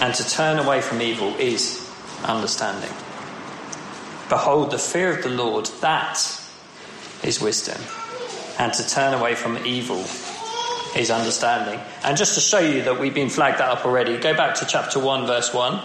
And 0.00 0.14
to 0.14 0.28
turn 0.28 0.58
away 0.58 0.80
from 0.80 1.00
evil 1.00 1.34
is 1.36 1.88
understanding. 2.24 2.90
Behold, 4.28 4.70
the 4.70 4.78
fear 4.78 5.16
of 5.16 5.22
the 5.22 5.28
Lord, 5.30 5.66
that 5.80 6.18
is 7.22 7.40
wisdom. 7.40 7.80
And 8.58 8.72
to 8.74 8.88
turn 8.88 9.14
away 9.14 9.34
from 9.34 9.58
evil 9.64 10.04
is 10.96 11.10
understanding. 11.10 11.80
And 12.02 12.16
just 12.16 12.34
to 12.34 12.40
show 12.40 12.58
you 12.58 12.82
that 12.82 12.98
we've 12.98 13.14
been 13.14 13.28
flagged 13.28 13.58
that 13.58 13.68
up 13.68 13.84
already, 13.84 14.16
go 14.18 14.34
back 14.34 14.56
to 14.56 14.66
chapter 14.66 14.98
1, 14.98 15.26
verse 15.26 15.54
1. 15.54 15.80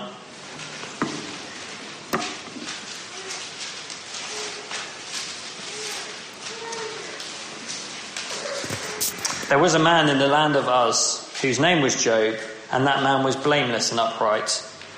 There 9.49 9.59
was 9.59 9.73
a 9.73 9.79
man 9.79 10.09
in 10.09 10.19
the 10.19 10.27
land 10.27 10.55
of 10.55 10.67
Uz 10.67 11.28
whose 11.41 11.59
name 11.59 11.81
was 11.81 12.01
Job, 12.01 12.35
and 12.71 12.87
that 12.87 13.03
man 13.03 13.23
was 13.23 13.35
blameless 13.35 13.91
and 13.91 13.99
upright, 13.99 14.49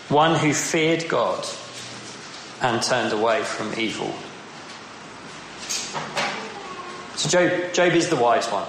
one 0.09 0.35
who 0.35 0.53
feared 0.53 1.07
God 1.07 1.45
and 2.61 2.81
turned 2.81 3.13
away 3.13 3.43
from 3.43 3.73
evil. 3.79 4.13
So 7.15 7.29
Job, 7.29 7.73
Job 7.73 7.93
is 7.93 8.09
the 8.09 8.15
wise 8.15 8.47
one 8.47 8.67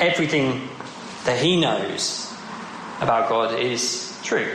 everything 0.00 0.68
that 1.24 1.42
he 1.42 1.60
knows 1.60 2.32
about 3.00 3.28
God 3.28 3.58
is 3.58 4.18
true. 4.22 4.54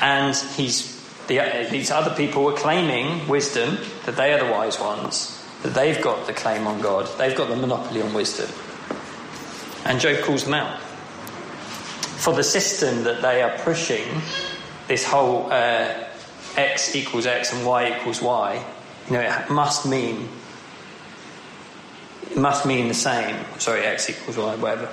And 0.00 0.34
he's 0.56 0.94
the, 1.26 1.66
these 1.70 1.90
other 1.90 2.14
people 2.14 2.44
were 2.44 2.52
claiming 2.52 3.26
wisdom, 3.26 3.78
that 4.04 4.16
they 4.16 4.32
are 4.32 4.44
the 4.44 4.50
wise 4.50 4.78
ones, 4.78 5.35
that 5.62 5.74
they've 5.74 6.00
got 6.02 6.26
the 6.26 6.32
claim 6.32 6.66
on 6.66 6.80
God, 6.80 7.08
they've 7.18 7.36
got 7.36 7.48
the 7.48 7.56
monopoly 7.56 8.02
on 8.02 8.12
wisdom. 8.14 8.50
And 9.84 10.00
Job 10.00 10.22
calls 10.24 10.44
them 10.44 10.54
out. 10.54 10.80
For 10.80 12.34
the 12.34 12.42
system 12.42 13.04
that 13.04 13.22
they 13.22 13.42
are 13.42 13.56
pushing, 13.58 14.06
this 14.88 15.04
whole 15.04 15.52
uh, 15.52 16.04
x 16.56 16.94
equals 16.96 17.26
x 17.26 17.52
and 17.52 17.64
y 17.66 17.96
equals 17.96 18.20
y, 18.20 18.64
you 19.06 19.12
know, 19.12 19.20
it 19.20 19.50
must 19.50 19.86
mean 19.86 20.28
must 22.36 22.66
mean 22.66 22.88
the 22.88 22.94
same. 22.94 23.36
Sorry, 23.58 23.82
x 23.82 24.10
equals 24.10 24.36
y, 24.36 24.56
whatever. 24.56 24.90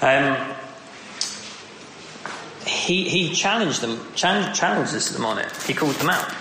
Um, 0.00 0.54
he, 2.66 3.08
he 3.08 3.34
challenged 3.34 3.80
them, 3.80 4.00
challenges 4.14 5.12
them 5.12 5.24
on 5.24 5.38
it. 5.38 5.50
He 5.66 5.74
called 5.74 5.94
them 5.96 6.10
out. 6.10 6.34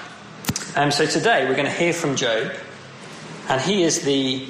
Um, 0.76 0.92
so 0.92 1.06
today 1.06 1.46
we're 1.46 1.56
going 1.56 1.66
to 1.66 1.72
hear 1.72 1.94
from 1.94 2.16
Job, 2.16 2.54
and 3.50 3.60
he 3.60 3.84
is 3.84 4.02
the 4.02 4.48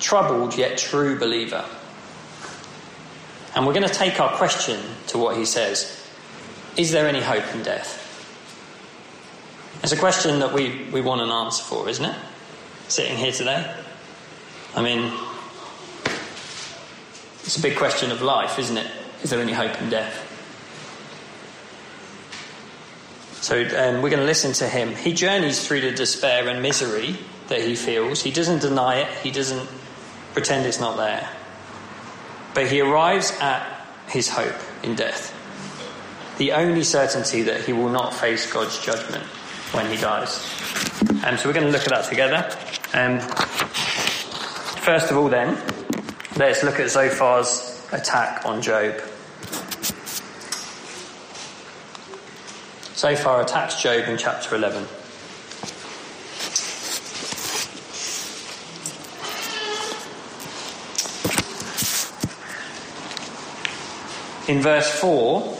troubled 0.00 0.56
yet 0.56 0.78
true 0.78 1.18
believer. 1.18 1.64
And 3.54 3.66
we're 3.66 3.74
going 3.74 3.86
to 3.86 3.94
take 3.94 4.18
our 4.18 4.34
question 4.36 4.80
to 5.08 5.18
what 5.18 5.36
he 5.36 5.44
says 5.44 6.02
Is 6.76 6.90
there 6.90 7.06
any 7.06 7.20
hope 7.20 7.54
in 7.54 7.62
death? 7.62 7.98
It's 9.82 9.92
a 9.92 9.96
question 9.96 10.40
that 10.40 10.52
we, 10.52 10.86
we 10.92 11.00
want 11.00 11.20
an 11.20 11.28
answer 11.28 11.62
for, 11.62 11.88
isn't 11.88 12.04
it? 12.04 12.16
Sitting 12.88 13.16
here 13.16 13.32
today. 13.32 13.74
I 14.74 14.82
mean, 14.82 15.12
it's 17.44 17.58
a 17.58 17.62
big 17.62 17.76
question 17.76 18.10
of 18.10 18.22
life, 18.22 18.58
isn't 18.58 18.76
it? 18.76 18.86
Is 19.22 19.30
there 19.30 19.40
any 19.40 19.52
hope 19.52 19.80
in 19.82 19.90
death? 19.90 20.28
So 23.42 23.60
um, 23.60 24.02
we're 24.02 24.10
going 24.10 24.20
to 24.20 24.24
listen 24.24 24.52
to 24.54 24.68
him. 24.68 24.94
He 24.94 25.12
journeys 25.12 25.66
through 25.66 25.80
the 25.80 25.90
despair 25.90 26.48
and 26.48 26.62
misery 26.62 27.18
that 27.48 27.60
he 27.60 27.74
feels. 27.74 28.22
He 28.22 28.30
doesn't 28.30 28.60
deny 28.60 29.00
it, 29.00 29.08
he 29.18 29.30
doesn't 29.30 29.68
pretend 30.32 30.66
it's 30.66 30.80
not 30.80 30.96
there. 30.96 31.28
But 32.54 32.68
he 32.68 32.80
arrives 32.80 33.32
at 33.40 33.86
his 34.08 34.28
hope 34.28 34.56
in 34.82 34.94
death. 34.94 35.34
The 36.38 36.52
only 36.52 36.82
certainty 36.82 37.42
that 37.42 37.64
he 37.64 37.72
will 37.72 37.90
not 37.90 38.14
face 38.14 38.50
God's 38.50 38.82
judgment 38.84 39.24
when 39.72 39.90
he 39.90 39.96
dies. 39.96 40.44
And 41.08 41.24
um, 41.24 41.36
so 41.38 41.48
we're 41.48 41.54
going 41.54 41.66
to 41.66 41.72
look 41.72 41.82
at 41.82 41.90
that 41.90 42.08
together. 42.08 42.50
Um, 42.94 43.20
First 44.82 45.12
of 45.12 45.16
all, 45.16 45.28
then, 45.28 45.56
let's 46.36 46.64
look 46.64 46.80
at 46.80 46.86
Zophar's 46.86 47.86
attack 47.92 48.44
on 48.44 48.60
Job. 48.60 49.00
Zophar 52.96 53.42
attacks 53.42 53.80
Job 53.80 54.08
in 54.08 54.18
chapter 54.18 54.56
11. 54.56 54.84
In 64.52 64.60
verse 64.60 65.00
4, 65.00 65.58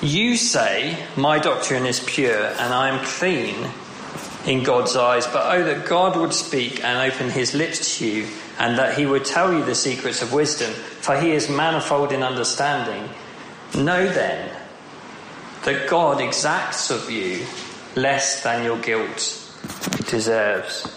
you 0.00 0.36
say, 0.36 0.96
My 1.16 1.40
doctrine 1.40 1.84
is 1.84 1.98
pure 1.98 2.46
and 2.46 2.72
I 2.72 2.88
am 2.90 3.04
clean 3.04 3.68
in 4.46 4.62
God's 4.62 4.94
eyes, 4.94 5.26
but 5.26 5.42
oh, 5.56 5.64
that 5.64 5.86
God 5.86 6.16
would 6.16 6.32
speak 6.32 6.84
and 6.84 7.12
open 7.12 7.28
his 7.28 7.52
lips 7.52 7.98
to 7.98 8.06
you, 8.06 8.28
and 8.60 8.78
that 8.78 8.96
he 8.96 9.06
would 9.06 9.24
tell 9.24 9.52
you 9.52 9.64
the 9.64 9.74
secrets 9.74 10.22
of 10.22 10.32
wisdom, 10.32 10.72
for 10.72 11.20
he 11.20 11.32
is 11.32 11.48
manifold 11.48 12.12
in 12.12 12.22
understanding. 12.22 13.10
Know 13.74 14.06
then 14.06 14.48
that 15.64 15.90
God 15.90 16.20
exacts 16.20 16.92
of 16.92 17.10
you 17.10 17.44
less 17.96 18.44
than 18.44 18.62
your 18.62 18.78
guilt 18.78 19.52
deserves. 20.06 20.96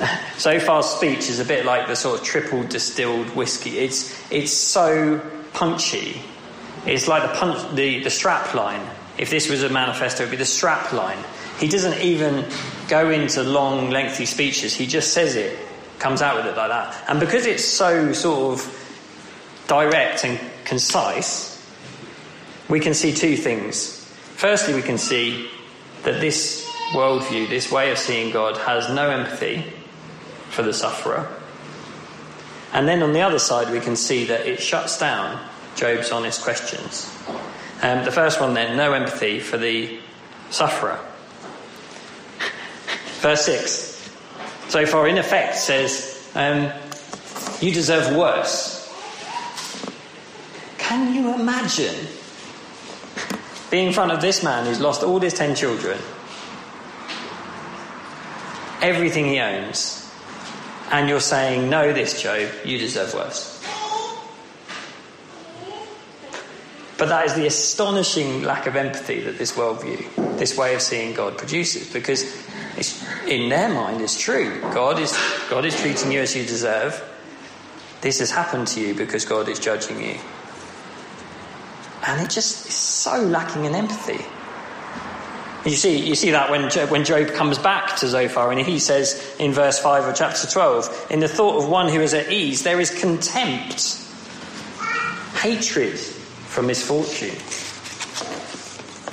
Zophar's 0.00 0.86
speech 0.86 1.28
is 1.28 1.40
a 1.40 1.44
bit 1.44 1.66
like 1.66 1.86
the 1.86 1.94
sort 1.94 2.18
of 2.18 2.24
triple 2.24 2.62
distilled 2.62 3.26
whiskey. 3.36 3.78
It's, 3.78 4.18
it's 4.32 4.52
so 4.52 5.20
punchy. 5.52 6.22
It's 6.86 7.06
like 7.06 7.22
the, 7.22 7.38
punch, 7.38 7.74
the, 7.74 8.02
the 8.02 8.08
strap 8.08 8.54
line. 8.54 8.80
If 9.18 9.28
this 9.28 9.50
was 9.50 9.62
a 9.62 9.68
manifesto, 9.68 10.22
it 10.22 10.26
would 10.26 10.30
be 10.30 10.36
the 10.38 10.46
strap 10.46 10.92
line. 10.92 11.18
He 11.58 11.68
doesn't 11.68 12.00
even 12.00 12.46
go 12.88 13.10
into 13.10 13.42
long, 13.42 13.90
lengthy 13.90 14.24
speeches. 14.24 14.74
He 14.74 14.86
just 14.86 15.12
says 15.12 15.36
it, 15.36 15.58
comes 15.98 16.22
out 16.22 16.36
with 16.36 16.46
it 16.46 16.56
like 16.56 16.70
that. 16.70 17.04
And 17.06 17.20
because 17.20 17.44
it's 17.44 17.64
so 17.64 18.14
sort 18.14 18.58
of 18.58 19.64
direct 19.68 20.24
and 20.24 20.40
concise, 20.64 21.62
we 22.70 22.80
can 22.80 22.94
see 22.94 23.12
two 23.12 23.36
things. 23.36 23.98
Firstly, 24.36 24.72
we 24.72 24.80
can 24.80 24.96
see 24.96 25.50
that 26.04 26.22
this 26.22 26.66
worldview, 26.92 27.50
this 27.50 27.70
way 27.70 27.90
of 27.90 27.98
seeing 27.98 28.32
God, 28.32 28.56
has 28.56 28.88
no 28.88 29.10
empathy 29.10 29.70
for 30.50 30.62
the 30.62 30.72
sufferer. 30.72 31.28
And 32.72 32.86
then 32.86 33.02
on 33.02 33.12
the 33.12 33.22
other 33.22 33.38
side, 33.38 33.72
we 33.72 33.80
can 33.80 33.96
see 33.96 34.24
that 34.26 34.46
it 34.46 34.60
shuts 34.60 34.98
down 34.98 35.40
Job's 35.74 36.12
honest 36.12 36.42
questions. 36.42 37.10
Um, 37.82 38.04
the 38.04 38.12
first 38.12 38.40
one, 38.40 38.54
then, 38.54 38.76
no 38.76 38.92
empathy 38.92 39.40
for 39.40 39.56
the 39.56 39.98
sufferer. 40.50 40.98
Verse 43.20 43.44
6. 43.46 43.90
Zophar, 44.68 45.08
in 45.08 45.18
effect, 45.18 45.56
says, 45.56 46.30
um, 46.34 46.70
You 47.60 47.72
deserve 47.72 48.14
worse. 48.14 48.76
Can 50.78 51.14
you 51.14 51.34
imagine 51.34 51.94
being 53.70 53.88
in 53.88 53.92
front 53.92 54.12
of 54.12 54.20
this 54.20 54.42
man 54.42 54.66
who's 54.66 54.80
lost 54.80 55.02
all 55.02 55.20
his 55.20 55.32
ten 55.32 55.54
children, 55.54 55.96
everything 58.82 59.26
he 59.26 59.38
owns, 59.38 59.99
and 60.90 61.08
you're 61.08 61.20
saying, 61.20 61.70
No, 61.70 61.92
this, 61.92 62.20
Job, 62.20 62.50
you 62.64 62.78
deserve 62.78 63.14
worse? 63.14 63.60
But 66.98 67.08
that 67.08 67.24
is 67.24 67.34
the 67.34 67.46
astonishing 67.46 68.42
lack 68.42 68.66
of 68.66 68.76
empathy 68.76 69.20
that 69.20 69.38
this 69.38 69.52
worldview, 69.52 70.36
this 70.38 70.54
way 70.54 70.74
of 70.74 70.82
seeing 70.82 71.14
God 71.14 71.38
produces, 71.38 71.90
because 71.90 72.24
in 73.26 73.48
their 73.48 73.70
mind 73.70 74.02
it's 74.02 74.20
true. 74.20 74.60
God 74.74 74.98
is, 74.98 75.18
God 75.48 75.64
is 75.64 75.74
treating 75.80 76.12
you 76.12 76.20
as 76.20 76.36
you 76.36 76.44
deserve. 76.44 77.02
This 78.02 78.18
has 78.18 78.30
happened 78.30 78.66
to 78.68 78.80
you 78.80 78.94
because 78.94 79.24
God 79.24 79.48
is 79.48 79.58
judging 79.58 79.98
you. 80.02 80.18
And 82.06 82.20
it 82.20 82.30
just 82.30 82.66
is 82.66 82.74
so 82.74 83.22
lacking 83.22 83.64
in 83.64 83.74
empathy. 83.74 84.22
You 85.64 85.76
see, 85.76 85.98
you 85.98 86.14
see 86.14 86.30
that 86.30 86.50
when 86.50 86.70
Job, 86.70 86.90
when 86.90 87.04
Job 87.04 87.28
comes 87.28 87.58
back 87.58 87.96
to 87.96 88.08
Zophar 88.08 88.50
and 88.50 88.60
he 88.60 88.78
says 88.78 89.36
in 89.38 89.52
verse 89.52 89.78
5 89.78 90.04
of 90.04 90.16
chapter 90.16 90.46
12, 90.46 91.08
in 91.10 91.20
the 91.20 91.28
thought 91.28 91.62
of 91.62 91.68
one 91.68 91.88
who 91.88 92.00
is 92.00 92.14
at 92.14 92.32
ease, 92.32 92.62
there 92.62 92.80
is 92.80 92.90
contempt, 92.90 93.98
hatred 95.34 95.98
for 95.98 96.62
misfortune, 96.62 97.36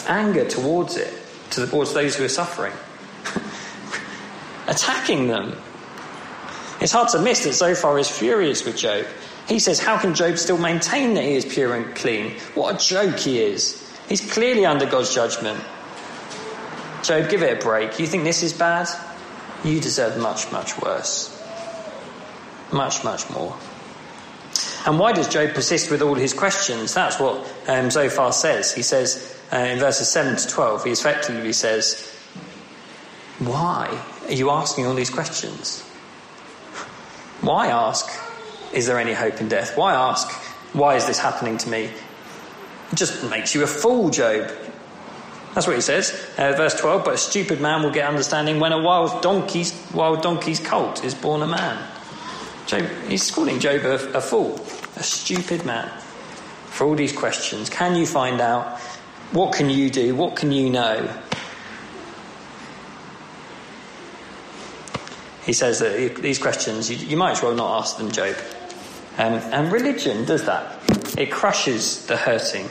anger 0.08 0.48
towards 0.48 0.96
it, 0.96 1.14
towards 1.50 1.94
those 1.94 2.16
who 2.16 2.24
are 2.24 2.30
suffering, 2.30 2.74
attacking 4.68 5.28
them. 5.28 5.54
It's 6.80 6.94
hard 6.94 7.10
to 7.10 7.22
miss 7.22 7.44
that 7.44 7.54
Zophar 7.54 8.00
is 8.00 8.10
furious 8.10 8.64
with 8.64 8.78
Job. 8.78 9.06
He 9.50 9.60
says, 9.60 9.80
How 9.80 9.98
can 9.98 10.14
Job 10.14 10.38
still 10.38 10.58
maintain 10.58 11.14
that 11.16 11.24
he 11.24 11.36
is 11.36 11.44
pure 11.44 11.76
and 11.76 11.94
clean? 11.94 12.40
What 12.54 12.76
a 12.76 12.78
joke 12.78 13.18
he 13.18 13.42
is. 13.42 13.84
He's 14.08 14.32
clearly 14.32 14.66
under 14.66 14.86
God's 14.86 15.14
judgment. 15.14 15.62
Job, 17.08 17.30
give 17.30 17.42
it 17.42 17.58
a 17.58 17.62
break. 17.64 18.00
You 18.00 18.06
think 18.06 18.26
this 18.26 18.44
is 18.44 18.52
bad? 18.52 18.90
You 19.64 19.80
deserve 19.80 20.18
much, 20.18 20.52
much 20.52 20.78
worse. 20.82 21.34
Much, 22.74 23.06
much 23.06 23.30
more. 23.30 23.56
And 24.86 25.00
why 25.00 25.14
does 25.14 25.30
Job 25.30 25.54
persist 25.54 25.90
with 25.90 26.02
all 26.02 26.16
his 26.16 26.34
questions? 26.34 26.94
That's 26.94 27.18
what 27.18 27.50
um, 27.70 27.90
Zophar 27.90 28.34
says. 28.34 28.74
He 28.74 28.82
says 28.82 29.40
uh, 29.54 29.58
in 29.58 29.80
verses 29.80 30.10
7 30.10 30.36
to 30.36 30.48
12, 30.50 30.84
he 30.84 30.92
effectively 30.92 31.54
says, 31.54 32.14
Why 33.40 34.04
are 34.28 34.34
you 34.34 34.50
asking 34.50 34.86
all 34.86 34.94
these 34.94 35.10
questions? 35.10 35.82
Why 37.40 37.68
ask, 37.68 38.10
Is 38.74 38.86
there 38.86 39.00
any 39.00 39.14
hope 39.14 39.40
in 39.40 39.48
death? 39.48 39.78
Why 39.78 39.94
ask, 39.94 40.30
Why 40.74 40.98
is 40.98 41.08
this 41.08 41.20
happening 41.20 41.58
to 41.60 41.70
me? 41.70 41.90
It 42.92 42.96
just 42.96 43.24
makes 43.30 43.56
you 43.56 43.64
a 43.64 43.68
fool, 43.68 44.10
Job. 44.10 44.52
That's 45.58 45.66
what 45.66 45.76
he 45.76 45.82
says. 45.82 46.12
Uh, 46.38 46.54
verse 46.56 46.80
12, 46.80 47.04
but 47.04 47.16
a 47.16 47.18
stupid 47.18 47.60
man 47.60 47.82
will 47.82 47.90
get 47.90 48.08
understanding 48.08 48.60
when 48.60 48.74
a 48.74 48.80
wild 48.80 49.24
donkey's, 49.24 49.74
wild 49.92 50.22
donkey's 50.22 50.60
colt 50.60 51.04
is 51.04 51.16
born 51.16 51.42
a 51.42 51.48
man. 51.48 51.84
Job, 52.68 52.86
he's 53.08 53.32
calling 53.32 53.60
Job 53.60 53.84
a, 53.84 53.96
a 54.16 54.22
fool, 54.22 54.64
a 54.98 55.02
stupid 55.02 55.66
man. 55.66 55.90
For 56.68 56.86
all 56.86 56.94
these 56.94 57.12
questions, 57.12 57.72
can 57.72 57.96
you 57.96 58.06
find 58.06 58.40
out? 58.40 58.80
What 59.32 59.56
can 59.56 59.72
you 59.72 59.90
do? 59.90 60.14
What 60.14 60.36
can 60.36 60.52
you 60.52 60.70
know? 60.70 61.12
He 65.44 65.54
says 65.54 65.80
that 65.80 66.18
these 66.18 66.38
questions, 66.38 66.92
you, 66.92 66.98
you 66.98 67.18
might 67.18 67.32
as 67.32 67.42
well 67.42 67.56
not 67.56 67.80
ask 67.80 67.98
them, 67.98 68.12
Job. 68.12 68.36
Um, 69.18 69.34
and 69.34 69.72
religion 69.72 70.24
does 70.26 70.46
that. 70.46 71.18
It 71.18 71.32
crushes 71.32 72.06
the 72.06 72.16
hurting. 72.16 72.70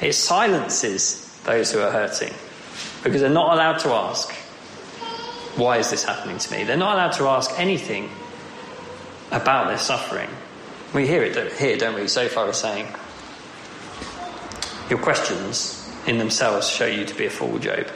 It 0.00 0.12
silences 0.12 1.21
those 1.44 1.72
who 1.72 1.80
are 1.80 1.90
hurting 1.90 2.32
because 3.02 3.20
they're 3.20 3.30
not 3.30 3.52
allowed 3.54 3.78
to 3.78 3.88
ask, 3.90 4.32
why 5.56 5.78
is 5.78 5.90
this 5.90 6.04
happening 6.04 6.38
to 6.38 6.52
me? 6.52 6.64
They're 6.64 6.76
not 6.76 6.94
allowed 6.94 7.12
to 7.12 7.28
ask 7.28 7.58
anything 7.58 8.10
about 9.30 9.68
their 9.68 9.78
suffering. 9.78 10.28
We 10.94 11.06
hear 11.06 11.22
it 11.22 11.52
here, 11.54 11.76
don't 11.76 11.94
we? 11.94 12.06
Zophar 12.06 12.48
is 12.48 12.56
saying, 12.56 12.86
Your 14.88 14.98
questions 14.98 15.90
in 16.06 16.18
themselves 16.18 16.68
show 16.68 16.86
you 16.86 17.04
to 17.04 17.14
be 17.14 17.26
a 17.26 17.30
fool, 17.30 17.58
Job. 17.58 17.86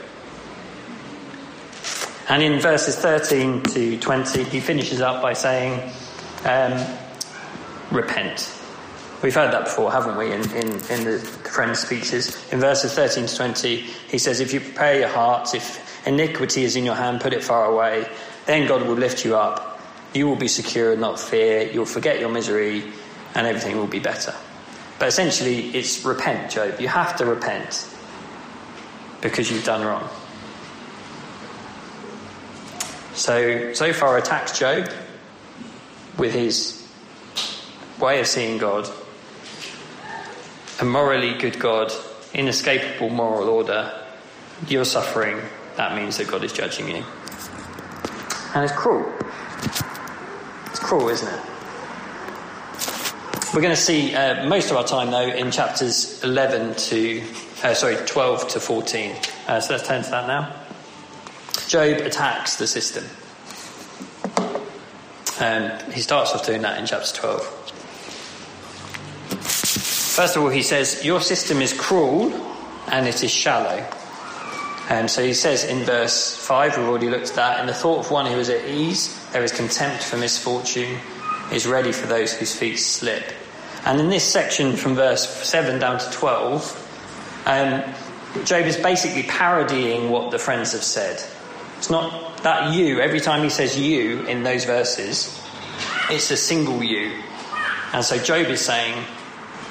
And 2.29 2.43
in 2.43 2.59
verses 2.59 2.95
13 2.97 3.63
to 3.63 3.99
20, 3.99 4.43
he 4.45 4.59
finishes 4.59 4.99
up 4.99 5.21
by 5.21 5.33
saying, 5.33 5.91
um, 6.43 6.85
Repent. 7.91 8.56
We've 9.23 9.33
heard 9.33 9.51
that 9.51 9.63
before, 9.63 9.91
haven't 9.91 10.15
we, 10.15 10.31
in, 10.31 10.41
in, 10.51 10.67
in 10.91 11.03
the 11.03 11.19
friend's 11.43 11.79
speeches? 11.79 12.51
In 12.53 12.59
verses 12.59 12.93
13 12.93 13.25
to 13.25 13.35
20, 13.35 13.77
he 13.77 14.19
says, 14.19 14.39
If 14.39 14.53
you 14.53 14.59
prepare 14.59 14.99
your 14.99 15.07
hearts, 15.07 15.55
if 15.55 16.05
iniquity 16.05 16.65
is 16.65 16.75
in 16.75 16.85
your 16.85 16.93
hand, 16.93 17.21
put 17.21 17.33
it 17.33 17.43
far 17.43 17.65
away. 17.65 18.07
Then 18.45 18.67
God 18.67 18.83
will 18.83 18.95
lift 18.95 19.25
you 19.25 19.35
up. 19.35 19.81
You 20.13 20.27
will 20.27 20.35
be 20.35 20.47
secure, 20.47 20.91
and 20.91 21.01
not 21.01 21.19
fear. 21.19 21.63
You'll 21.63 21.85
forget 21.85 22.19
your 22.19 22.29
misery, 22.29 22.83
and 23.33 23.47
everything 23.47 23.75
will 23.77 23.87
be 23.87 23.99
better. 23.99 24.35
But 24.99 25.07
essentially, 25.07 25.69
it's 25.69 26.05
repent, 26.05 26.51
Job. 26.51 26.79
You 26.79 26.87
have 26.87 27.15
to 27.17 27.25
repent 27.25 27.89
because 29.21 29.49
you've 29.51 29.65
done 29.65 29.83
wrong. 29.83 30.07
So, 33.15 33.73
Zophar 33.73 34.17
attacks 34.17 34.59
Job 34.59 34.91
with 36.19 36.33
his 36.33 36.87
way 37.99 38.19
of 38.19 38.27
seeing 38.27 38.59
God 38.59 38.87
a 40.79 40.85
morally 40.85 41.33
good 41.37 41.59
God, 41.59 41.91
inescapable 42.33 43.09
moral 43.09 43.49
order, 43.49 43.91
you're 44.67 44.85
suffering, 44.85 45.39
that 45.75 45.95
means 45.95 46.17
that 46.17 46.27
God 46.27 46.43
is 46.43 46.53
judging 46.53 46.87
you. 46.87 47.03
And 48.53 48.63
it's 48.63 48.73
cruel. 48.73 49.11
It's 50.67 50.79
cruel, 50.79 51.09
isn't 51.09 51.27
it? 51.27 51.39
We're 53.53 53.61
going 53.61 53.75
to 53.75 53.81
see 53.81 54.13
uh, 54.13 54.47
most 54.47 54.71
of 54.71 54.77
our 54.77 54.83
time, 54.83 55.09
though, 55.09 55.27
in 55.27 55.51
chapters 55.51 56.23
11 56.23 56.75
to, 56.75 57.23
uh, 57.63 57.73
sorry, 57.73 57.95
12 58.05 58.47
to 58.49 58.59
14. 58.59 59.15
Uh, 59.47 59.59
so 59.59 59.73
let's 59.73 59.87
turn 59.87 60.03
to 60.03 60.09
that 60.11 60.27
now. 60.27 60.53
Job 61.67 62.05
attacks 62.05 62.57
the 62.57 62.67
system. 62.67 63.03
Um, 65.39 65.91
he 65.91 66.01
starts 66.01 66.33
off 66.33 66.45
doing 66.45 66.61
that 66.63 66.79
in 66.79 66.85
chapter 66.85 67.15
12. 67.15 67.66
First 70.17 70.35
of 70.35 70.41
all, 70.41 70.49
he 70.49 70.63
says, 70.63 71.05
Your 71.05 71.21
system 71.21 71.61
is 71.61 71.73
cruel 71.73 72.33
and 72.87 73.07
it 73.07 73.23
is 73.23 73.29
shallow. 73.29 73.87
And 74.89 75.11
so 75.11 75.23
he 75.23 75.35
says 75.35 75.63
in 75.63 75.83
verse 75.83 76.35
5, 76.35 76.75
we've 76.75 76.87
already 76.87 77.07
looked 77.07 77.29
at 77.29 77.35
that, 77.35 77.59
in 77.59 77.67
the 77.67 77.73
thought 77.75 77.99
of 77.99 78.09
one 78.09 78.25
who 78.25 78.39
is 78.39 78.49
at 78.49 78.65
ease, 78.65 79.15
there 79.31 79.43
is 79.43 79.51
contempt 79.51 80.03
for 80.03 80.17
misfortune, 80.17 80.97
is 81.51 81.67
ready 81.67 81.91
for 81.91 82.07
those 82.07 82.33
whose 82.33 82.55
feet 82.55 82.77
slip. 82.77 83.31
And 83.85 83.99
in 83.99 84.09
this 84.09 84.23
section 84.23 84.75
from 84.75 84.95
verse 84.95 85.29
7 85.29 85.79
down 85.79 85.99
to 85.99 86.09
12, 86.09 87.43
um, 87.45 87.83
Job 88.43 88.65
is 88.65 88.75
basically 88.75 89.21
parodying 89.21 90.09
what 90.09 90.31
the 90.31 90.39
friends 90.39 90.71
have 90.71 90.83
said. 90.83 91.21
It's 91.77 91.91
not 91.91 92.41
that 92.41 92.73
you, 92.73 93.01
every 93.01 93.19
time 93.19 93.43
he 93.43 93.51
says 93.51 93.79
you 93.79 94.25
in 94.25 94.41
those 94.41 94.65
verses, 94.65 95.39
it's 96.09 96.31
a 96.31 96.37
single 96.37 96.83
you. 96.83 97.21
And 97.93 98.03
so 98.03 98.17
Job 98.17 98.47
is 98.47 98.61
saying, 98.61 99.05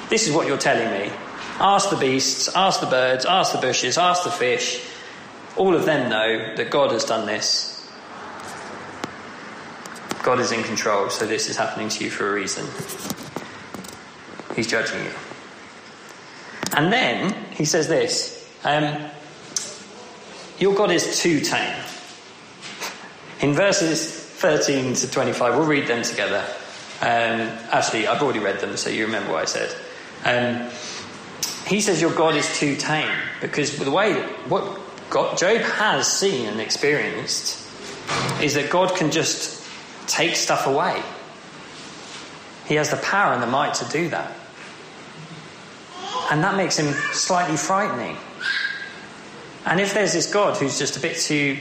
this 0.09 0.27
is 0.27 0.33
what 0.33 0.47
you're 0.47 0.57
telling 0.57 0.89
me. 0.91 1.11
Ask 1.59 1.89
the 1.89 1.97
beasts, 1.97 2.47
ask 2.55 2.79
the 2.79 2.87
birds, 2.87 3.25
ask 3.25 3.51
the 3.51 3.59
bushes, 3.59 3.97
ask 3.97 4.23
the 4.23 4.31
fish. 4.31 4.85
All 5.55 5.75
of 5.75 5.85
them 5.85 6.09
know 6.09 6.55
that 6.55 6.69
God 6.69 6.91
has 6.91 7.03
done 7.03 7.25
this. 7.25 7.73
God 10.23 10.39
is 10.39 10.51
in 10.51 10.63
control, 10.63 11.09
so 11.09 11.25
this 11.25 11.49
is 11.49 11.57
happening 11.57 11.89
to 11.89 12.03
you 12.03 12.09
for 12.09 12.29
a 12.29 12.33
reason. 12.33 12.65
He's 14.55 14.67
judging 14.67 15.03
you. 15.03 15.11
And 16.75 16.91
then 16.91 17.33
he 17.51 17.65
says 17.65 17.87
this 17.87 18.47
um, 18.63 19.09
Your 20.59 20.75
God 20.75 20.91
is 20.91 21.19
too 21.19 21.39
tame. 21.39 21.83
In 23.39 23.53
verses 23.53 24.11
13 24.11 24.95
to 24.95 25.09
25, 25.09 25.55
we'll 25.55 25.65
read 25.65 25.87
them 25.87 26.03
together. 26.03 26.43
Um, 27.01 27.49
actually, 27.71 28.07
I've 28.07 28.21
already 28.21 28.39
read 28.39 28.59
them, 28.59 28.77
so 28.77 28.89
you 28.89 29.05
remember 29.05 29.33
what 29.33 29.43
I 29.43 29.45
said. 29.45 29.75
Um, 30.27 30.69
he 31.67 31.81
says 31.81 32.01
your 32.01 32.13
God 32.13 32.35
is 32.35 32.59
too 32.59 32.75
tame 32.75 33.17
because 33.41 33.77
the 33.77 33.89
way 33.89 34.13
what 34.47 34.79
God, 35.09 35.37
Job 35.37 35.61
has 35.61 36.11
seen 36.11 36.47
and 36.47 36.59
experienced 36.59 37.65
is 38.41 38.53
that 38.55 38.69
God 38.69 38.95
can 38.95 39.11
just 39.11 39.65
take 40.07 40.35
stuff 40.35 40.67
away. 40.67 41.01
He 42.67 42.75
has 42.75 42.89
the 42.89 42.97
power 42.97 43.33
and 43.33 43.41
the 43.41 43.47
might 43.47 43.75
to 43.75 43.85
do 43.85 44.09
that. 44.09 44.33
And 46.29 46.43
that 46.43 46.55
makes 46.55 46.77
him 46.77 46.93
slightly 47.13 47.55
frightening. 47.55 48.17
And 49.65 49.79
if 49.79 49.93
there's 49.93 50.13
this 50.13 50.31
God 50.31 50.57
who's 50.57 50.77
just 50.77 50.97
a 50.97 50.99
bit 50.99 51.17
too. 51.17 51.57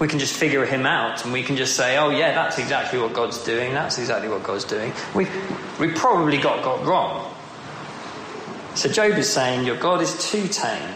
We 0.00 0.08
can 0.08 0.18
just 0.18 0.34
figure 0.34 0.64
him 0.64 0.86
out 0.86 1.24
and 1.24 1.32
we 1.32 1.42
can 1.42 1.58
just 1.58 1.76
say, 1.76 1.98
oh, 1.98 2.08
yeah, 2.08 2.32
that's 2.32 2.58
exactly 2.58 2.98
what 2.98 3.12
God's 3.12 3.44
doing, 3.44 3.74
that's 3.74 3.98
exactly 3.98 4.30
what 4.30 4.42
God's 4.42 4.64
doing. 4.64 4.94
We, 5.14 5.26
we 5.78 5.92
probably 5.92 6.38
got 6.38 6.64
God 6.64 6.86
wrong. 6.86 7.34
So 8.74 8.88
Job 8.88 9.12
is 9.12 9.28
saying, 9.28 9.66
Your 9.66 9.76
God 9.76 10.00
is 10.00 10.30
too 10.30 10.46
tame. 10.48 10.94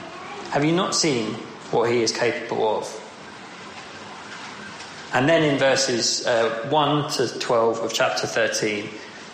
Have 0.50 0.64
you 0.64 0.72
not 0.72 0.94
seen 0.94 1.34
what 1.70 1.90
he 1.90 2.02
is 2.02 2.12
capable 2.12 2.78
of? 2.78 3.00
And 5.12 5.28
then 5.28 5.42
in 5.44 5.58
verses 5.58 6.26
uh, 6.26 6.66
1 6.70 7.10
to 7.12 7.38
12 7.38 7.78
of 7.78 7.92
chapter 7.92 8.26
13, 8.26 8.88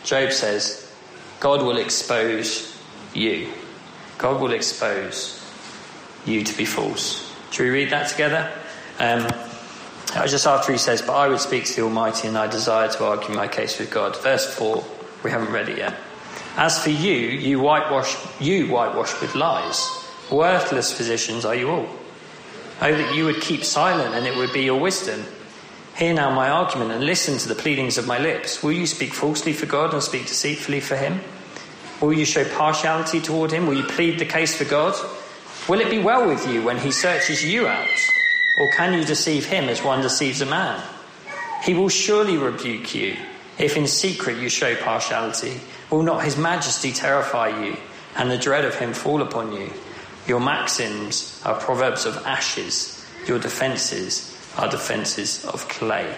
Job 0.04 0.32
says, 0.32 0.92
God 1.40 1.62
will 1.62 1.78
expose 1.78 2.78
you. 3.14 3.50
God 4.18 4.40
will 4.40 4.52
expose 4.52 5.42
you 6.26 6.44
to 6.44 6.56
be 6.56 6.66
false. 6.66 7.34
Should 7.50 7.64
we 7.64 7.70
read 7.70 7.90
that 7.90 8.10
together? 8.10 8.52
Um, 8.98 9.26
just 10.26 10.46
after 10.46 10.72
he 10.72 10.78
says, 10.78 11.00
But 11.00 11.14
I 11.14 11.28
would 11.28 11.40
speak 11.40 11.64
to 11.64 11.76
the 11.76 11.82
Almighty 11.82 12.28
and 12.28 12.36
I 12.36 12.46
desire 12.46 12.88
to 12.88 13.04
argue 13.04 13.34
my 13.34 13.48
case 13.48 13.78
with 13.78 13.90
God. 13.90 14.20
Verse 14.22 14.54
4, 14.54 14.84
we 15.24 15.30
haven't 15.30 15.52
read 15.52 15.68
it 15.68 15.78
yet. 15.78 15.94
As 16.60 16.78
for 16.78 16.90
you, 16.90 17.16
you 17.16 17.58
whitewash, 17.58 18.14
you 18.38 18.66
whitewash 18.66 19.18
with 19.22 19.34
lies. 19.34 19.88
Worthless 20.30 20.92
physicians 20.92 21.46
are 21.46 21.54
you 21.54 21.70
all. 21.70 21.88
Oh, 22.82 22.94
that 22.94 23.14
you 23.14 23.24
would 23.24 23.40
keep 23.40 23.64
silent 23.64 24.14
and 24.14 24.26
it 24.26 24.36
would 24.36 24.52
be 24.52 24.60
your 24.60 24.78
wisdom. 24.78 25.24
Hear 25.96 26.12
now 26.12 26.34
my 26.34 26.50
argument 26.50 26.90
and 26.90 27.02
listen 27.02 27.38
to 27.38 27.48
the 27.48 27.54
pleadings 27.54 27.96
of 27.96 28.06
my 28.06 28.18
lips. 28.18 28.62
Will 28.62 28.72
you 28.72 28.86
speak 28.86 29.14
falsely 29.14 29.54
for 29.54 29.64
God 29.64 29.94
and 29.94 30.02
speak 30.02 30.26
deceitfully 30.26 30.80
for 30.80 30.96
him? 30.96 31.20
Will 32.02 32.12
you 32.12 32.26
show 32.26 32.44
partiality 32.44 33.22
toward 33.22 33.52
him? 33.52 33.66
Will 33.66 33.78
you 33.78 33.84
plead 33.84 34.18
the 34.18 34.26
case 34.26 34.54
for 34.54 34.66
God? 34.66 34.94
Will 35.66 35.80
it 35.80 35.88
be 35.88 36.02
well 36.02 36.28
with 36.28 36.46
you 36.46 36.62
when 36.62 36.76
he 36.76 36.92
searches 36.92 37.42
you 37.42 37.68
out? 37.68 37.88
Or 38.58 38.70
can 38.72 38.92
you 38.92 39.02
deceive 39.02 39.46
him 39.46 39.70
as 39.70 39.82
one 39.82 40.02
deceives 40.02 40.42
a 40.42 40.46
man? 40.46 40.82
He 41.64 41.72
will 41.72 41.88
surely 41.88 42.36
rebuke 42.36 42.94
you 42.94 43.16
if 43.60 43.76
in 43.76 43.86
secret 43.86 44.38
you 44.38 44.48
show 44.48 44.74
partiality. 44.76 45.60
Will 45.90 46.02
not 46.02 46.24
his 46.24 46.36
majesty 46.36 46.92
terrify 46.92 47.48
you 47.62 47.76
and 48.16 48.30
the 48.30 48.38
dread 48.38 48.64
of 48.64 48.74
him 48.74 48.92
fall 48.92 49.22
upon 49.22 49.52
you? 49.52 49.70
Your 50.26 50.40
maxims 50.40 51.40
are 51.44 51.54
proverbs 51.54 52.06
of 52.06 52.16
ashes, 52.26 53.06
your 53.26 53.38
defences 53.38 54.36
are 54.56 54.68
defences 54.68 55.44
of 55.44 55.68
clay. 55.68 56.14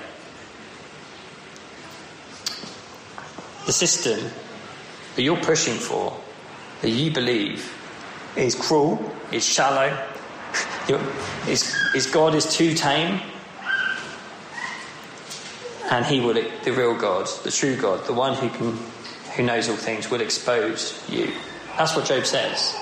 The 3.66 3.72
system 3.72 4.30
that 5.16 5.22
you're 5.22 5.36
pushing 5.36 5.74
for, 5.74 6.18
that 6.80 6.90
you 6.90 7.10
believe, 7.10 7.72
is 8.36 8.54
cruel, 8.54 9.12
is 9.30 9.44
shallow, 9.44 9.96
is, 11.48 11.74
is 11.94 12.06
God 12.06 12.34
is 12.34 12.52
too 12.54 12.74
tame, 12.74 13.20
and 15.92 16.06
He 16.06 16.20
will, 16.20 16.34
the 16.34 16.72
real 16.72 16.96
God, 16.96 17.28
the 17.44 17.50
true 17.50 17.76
God, 17.76 18.06
the 18.06 18.14
one 18.14 18.34
who 18.34 18.48
can, 18.48 18.78
who 19.36 19.42
knows 19.42 19.68
all 19.68 19.76
things, 19.76 20.10
will 20.10 20.22
expose 20.22 20.98
you. 21.08 21.30
That's 21.76 21.94
what 21.94 22.06
Job 22.06 22.24
says. 22.24 22.74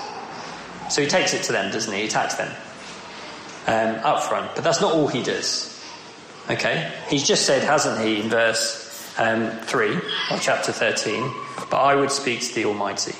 So 0.89 1.01
he 1.01 1.07
takes 1.07 1.33
it 1.33 1.43
to 1.43 1.51
them, 1.51 1.71
doesn't 1.71 1.93
he? 1.93 2.01
He 2.01 2.07
attacks 2.07 2.35
them 2.35 2.51
um, 3.67 4.03
up 4.03 4.23
front, 4.23 4.55
but 4.55 4.63
that's 4.63 4.81
not 4.81 4.93
all 4.93 5.07
he 5.07 5.23
does. 5.23 5.67
Okay, 6.49 6.91
he's 7.07 7.27
just 7.27 7.45
said, 7.45 7.63
hasn't 7.63 7.99
he, 8.05 8.21
in 8.21 8.29
verse 8.29 9.13
um, 9.17 9.51
three 9.61 9.95
of 10.31 10.41
chapter 10.41 10.71
thirteen? 10.71 11.31
But 11.69 11.81
I 11.81 11.95
would 11.95 12.11
speak 12.11 12.41
to 12.41 12.55
the 12.55 12.65
Almighty, 12.65 13.15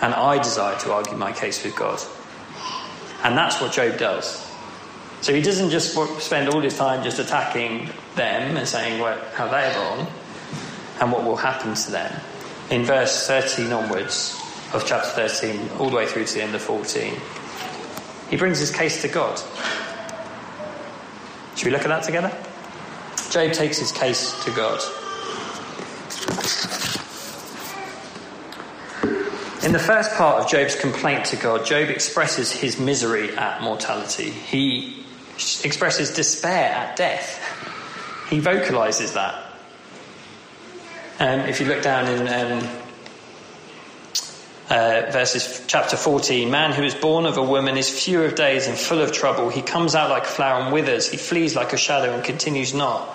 and 0.00 0.14
I 0.14 0.42
desire 0.42 0.78
to 0.80 0.92
argue 0.92 1.16
my 1.16 1.32
case 1.32 1.62
with 1.62 1.76
God. 1.76 2.00
And 3.22 3.36
that's 3.36 3.60
what 3.60 3.72
Job 3.72 3.98
does. 3.98 4.43
So 5.24 5.32
he 5.32 5.40
doesn't 5.40 5.70
just 5.70 5.96
spend 6.20 6.50
all 6.50 6.60
his 6.60 6.76
time 6.76 7.02
just 7.02 7.18
attacking 7.18 7.88
them 8.14 8.58
and 8.58 8.68
saying 8.68 9.00
what, 9.00 9.18
how 9.32 9.48
they're 9.48 9.74
wrong 9.74 10.06
and 11.00 11.10
what 11.10 11.24
will 11.24 11.36
happen 11.36 11.72
to 11.72 11.90
them. 11.90 12.20
In 12.68 12.84
verse 12.84 13.26
13 13.26 13.72
onwards 13.72 14.38
of 14.74 14.84
chapter 14.86 15.08
13, 15.26 15.78
all 15.78 15.88
the 15.88 15.96
way 15.96 16.06
through 16.06 16.26
to 16.26 16.34
the 16.34 16.42
end 16.42 16.54
of 16.54 16.60
14, 16.60 17.14
he 18.28 18.36
brings 18.36 18.58
his 18.58 18.70
case 18.70 19.00
to 19.00 19.08
God. 19.08 19.40
Should 21.56 21.68
we 21.68 21.72
look 21.72 21.86
at 21.86 21.88
that 21.88 22.02
together? 22.02 22.30
Job 23.30 23.54
takes 23.54 23.78
his 23.78 23.92
case 23.92 24.44
to 24.44 24.50
God. 24.50 24.78
In 29.64 29.72
the 29.72 29.78
first 29.78 30.14
part 30.16 30.42
of 30.42 30.50
Job's 30.50 30.76
complaint 30.76 31.24
to 31.24 31.36
God, 31.36 31.64
Job 31.64 31.88
expresses 31.88 32.52
his 32.52 32.78
misery 32.78 33.34
at 33.38 33.62
mortality. 33.62 34.28
He 34.28 35.03
expresses 35.64 36.14
despair 36.14 36.72
at 36.72 36.96
death. 36.96 37.40
He 38.30 38.40
vocalizes 38.40 39.12
that. 39.12 39.42
Um, 41.18 41.40
if 41.40 41.60
you 41.60 41.66
look 41.66 41.82
down 41.82 42.08
in 42.08 42.20
um, 42.28 42.68
uh, 44.70 45.10
verses 45.12 45.64
chapter 45.68 45.96
14 45.96 46.50
man 46.50 46.72
who 46.72 46.82
is 46.82 46.94
born 46.94 47.26
of 47.26 47.36
a 47.36 47.42
woman 47.42 47.76
is 47.76 47.88
few 47.88 48.22
of 48.22 48.34
days 48.34 48.66
and 48.66 48.76
full 48.76 49.00
of 49.00 49.12
trouble 49.12 49.50
he 49.50 49.62
comes 49.62 49.94
out 49.94 50.10
like 50.10 50.24
a 50.24 50.26
flower 50.26 50.62
and 50.62 50.72
withers 50.72 51.08
he 51.08 51.18
flees 51.18 51.54
like 51.54 51.72
a 51.72 51.76
shadow 51.76 52.12
and 52.14 52.24
continues 52.24 52.74
not 52.74 53.14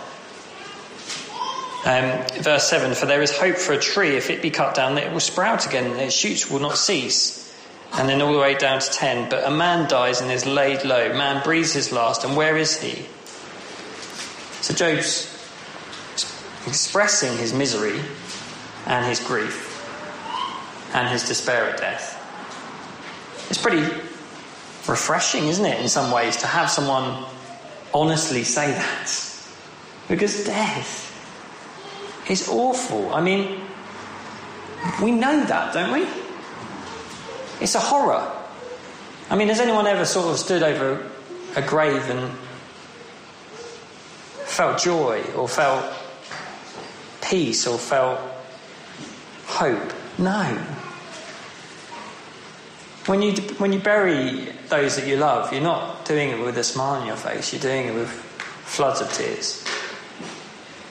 um, 1.85 2.25
verse 2.41 2.67
7 2.69 2.93
For 2.93 3.05
there 3.05 3.21
is 3.21 3.35
hope 3.37 3.55
for 3.55 3.73
a 3.73 3.79
tree, 3.79 4.17
if 4.17 4.29
it 4.29 4.41
be 4.41 4.49
cut 4.49 4.75
down, 4.75 4.95
that 4.95 5.05
it 5.05 5.13
will 5.13 5.21
sprout 5.21 5.65
again, 5.65 5.89
and 5.89 5.99
its 5.99 6.13
shoots 6.13 6.49
will 6.49 6.59
not 6.59 6.77
cease. 6.77 7.48
And 7.93 8.07
then 8.07 8.21
all 8.21 8.31
the 8.31 8.39
way 8.39 8.55
down 8.55 8.79
to 8.79 8.89
10 8.89 9.29
But 9.29 9.45
a 9.45 9.51
man 9.51 9.89
dies 9.89 10.21
and 10.21 10.31
is 10.31 10.45
laid 10.45 10.85
low. 10.85 11.09
Man 11.09 11.43
breathes 11.43 11.73
his 11.73 11.91
last, 11.91 12.23
and 12.23 12.37
where 12.37 12.57
is 12.57 12.79
he? 12.79 13.05
So 14.61 14.73
Job's 14.73 15.25
expressing 16.67 17.37
his 17.37 17.53
misery 17.53 17.99
and 18.85 19.05
his 19.05 19.19
grief 19.19 19.65
and 20.93 21.07
his 21.07 21.27
despair 21.27 21.69
at 21.69 21.77
death. 21.77 22.15
It's 23.49 23.61
pretty 23.61 23.81
refreshing, 24.87 25.47
isn't 25.47 25.65
it, 25.65 25.79
in 25.79 25.89
some 25.89 26.11
ways, 26.11 26.37
to 26.37 26.47
have 26.47 26.69
someone 26.69 27.25
honestly 27.93 28.43
say 28.43 28.71
that? 28.71 29.25
Because 30.07 30.45
death 30.45 31.05
is 32.29 32.47
awful. 32.49 33.13
I 33.13 33.21
mean, 33.21 33.61
we 35.01 35.11
know 35.11 35.43
that, 35.45 35.73
don't 35.73 35.93
we? 35.93 36.07
It's 37.61 37.75
a 37.75 37.79
horror. 37.79 38.31
I 39.29 39.35
mean, 39.35 39.49
has 39.49 39.59
anyone 39.59 39.85
ever 39.85 40.05
sort 40.05 40.31
of 40.31 40.39
stood 40.39 40.63
over 40.63 41.05
a 41.55 41.61
grave 41.61 42.09
and 42.09 42.31
felt 44.45 44.81
joy 44.81 45.21
or 45.35 45.47
felt 45.47 45.85
peace 47.21 47.67
or 47.67 47.77
felt 47.77 48.19
hope? 49.45 49.93
No. 50.17 50.43
When 53.05 53.21
you, 53.21 53.33
when 53.57 53.73
you 53.73 53.79
bury 53.79 54.53
those 54.69 54.95
that 54.95 55.07
you 55.07 55.17
love, 55.17 55.51
you're 55.51 55.61
not 55.61 56.05
doing 56.05 56.29
it 56.29 56.39
with 56.39 56.57
a 56.57 56.63
smile 56.63 57.01
on 57.01 57.07
your 57.07 57.15
face, 57.15 57.53
you're 57.53 57.61
doing 57.61 57.87
it 57.87 57.93
with 57.93 58.09
floods 58.09 59.01
of 59.01 59.11
tears. 59.11 59.65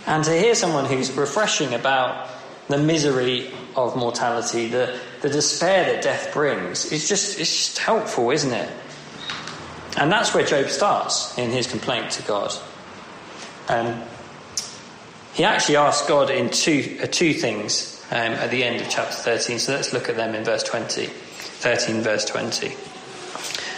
And 0.06 0.24
to 0.24 0.32
hear 0.32 0.54
someone 0.54 0.84
who's 0.86 1.12
refreshing 1.12 1.74
about 1.74 2.28
the 2.68 2.78
misery 2.78 3.50
of 3.76 3.96
mortality, 3.96 4.68
the, 4.68 4.98
the 5.22 5.28
despair 5.28 5.84
that 5.92 6.02
death 6.02 6.32
brings, 6.32 6.92
it's 6.92 7.08
just, 7.08 7.38
it's 7.38 7.56
just 7.56 7.78
helpful, 7.78 8.30
isn't 8.30 8.52
it? 8.52 8.70
And 9.96 10.12
that's 10.12 10.32
where 10.34 10.44
Job 10.44 10.68
starts 10.68 11.36
in 11.38 11.50
his 11.50 11.66
complaint 11.66 12.10
to 12.12 12.22
God. 12.22 12.52
Um, 13.68 14.02
he 15.34 15.44
actually 15.44 15.76
asks 15.76 16.06
God 16.06 16.30
in 16.30 16.50
two, 16.50 16.98
uh, 17.02 17.06
two 17.06 17.32
things 17.32 18.04
um, 18.10 18.32
at 18.32 18.50
the 18.50 18.64
end 18.64 18.80
of 18.80 18.88
chapter 18.88 19.14
13, 19.14 19.58
so 19.58 19.72
let's 19.72 19.92
look 19.92 20.08
at 20.08 20.16
them 20.16 20.34
in 20.34 20.44
verse 20.44 20.62
20. 20.62 21.06
13, 21.06 22.00
verse 22.02 22.24
20. 22.24 22.74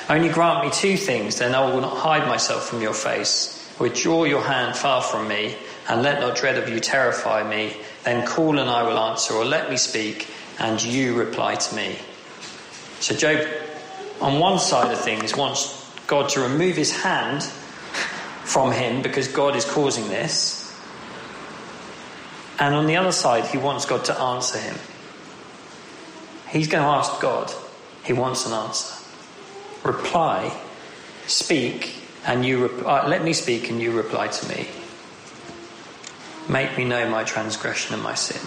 Only 0.08 0.28
grant 0.28 0.64
me 0.64 0.72
two 0.72 0.96
things, 0.96 1.38
then 1.38 1.54
I 1.54 1.72
will 1.72 1.80
not 1.80 1.96
hide 1.96 2.26
myself 2.26 2.68
from 2.68 2.82
your 2.82 2.94
face. 2.94 3.56
Withdraw 3.78 4.24
your 4.24 4.42
hand 4.42 4.76
far 4.76 5.00
from 5.00 5.28
me 5.28 5.56
and 5.88 6.02
let 6.02 6.20
not 6.20 6.36
dread 6.36 6.58
of 6.58 6.68
you 6.68 6.80
terrify 6.80 7.48
me. 7.48 7.76
Then 8.04 8.26
call 8.26 8.58
and 8.58 8.70
I 8.70 8.82
will 8.82 8.98
answer, 8.98 9.34
or 9.34 9.44
let 9.44 9.70
me 9.70 9.76
speak, 9.76 10.28
and 10.58 10.82
you 10.82 11.14
reply 11.14 11.56
to 11.56 11.76
me. 11.76 11.98
So 13.00 13.14
Job, 13.14 13.46
on 14.20 14.38
one 14.38 14.58
side 14.58 14.92
of 14.92 15.00
things, 15.00 15.36
wants 15.36 15.76
God 16.06 16.28
to 16.30 16.40
remove 16.40 16.76
his 16.76 17.02
hand 17.02 17.42
from 18.44 18.72
him 18.72 19.02
because 19.02 19.28
God 19.28 19.56
is 19.56 19.64
causing 19.64 20.08
this. 20.08 20.58
And 22.58 22.74
on 22.74 22.86
the 22.86 22.96
other 22.96 23.12
side, 23.12 23.46
he 23.46 23.58
wants 23.58 23.86
God 23.86 24.04
to 24.06 24.18
answer 24.18 24.58
him. 24.58 24.76
He's 26.48 26.68
going 26.68 26.82
to 26.82 26.90
ask 26.90 27.20
God. 27.20 27.50
He 28.04 28.12
wants 28.12 28.44
an 28.44 28.52
answer. 28.52 28.94
Reply, 29.84 30.54
speak, 31.26 31.94
and 32.26 32.44
you 32.44 32.64
reply. 32.64 33.00
Uh, 33.00 33.08
let 33.08 33.24
me 33.24 33.32
speak, 33.32 33.70
and 33.70 33.80
you 33.80 33.92
reply 33.92 34.28
to 34.28 34.48
me. 34.48 34.66
Make 36.48 36.76
me 36.76 36.84
know 36.84 37.08
my 37.08 37.24
transgression 37.24 37.94
and 37.94 38.02
my 38.02 38.14
sin. 38.14 38.40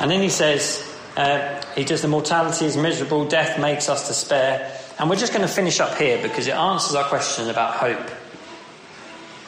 And 0.00 0.10
then 0.10 0.20
he 0.20 0.28
says, 0.28 0.82
uh, 1.16 1.62
he 1.74 1.84
does 1.84 2.02
the 2.02 2.08
mortality 2.08 2.66
is 2.66 2.76
miserable, 2.76 3.24
death 3.26 3.58
makes 3.58 3.88
us 3.88 4.08
despair. 4.08 4.78
And 4.98 5.08
we're 5.08 5.16
just 5.16 5.32
going 5.32 5.46
to 5.46 5.52
finish 5.52 5.80
up 5.80 5.96
here 5.96 6.20
because 6.22 6.46
it 6.46 6.54
answers 6.54 6.94
our 6.94 7.04
question 7.04 7.48
about 7.48 7.74
hope. 7.74 8.10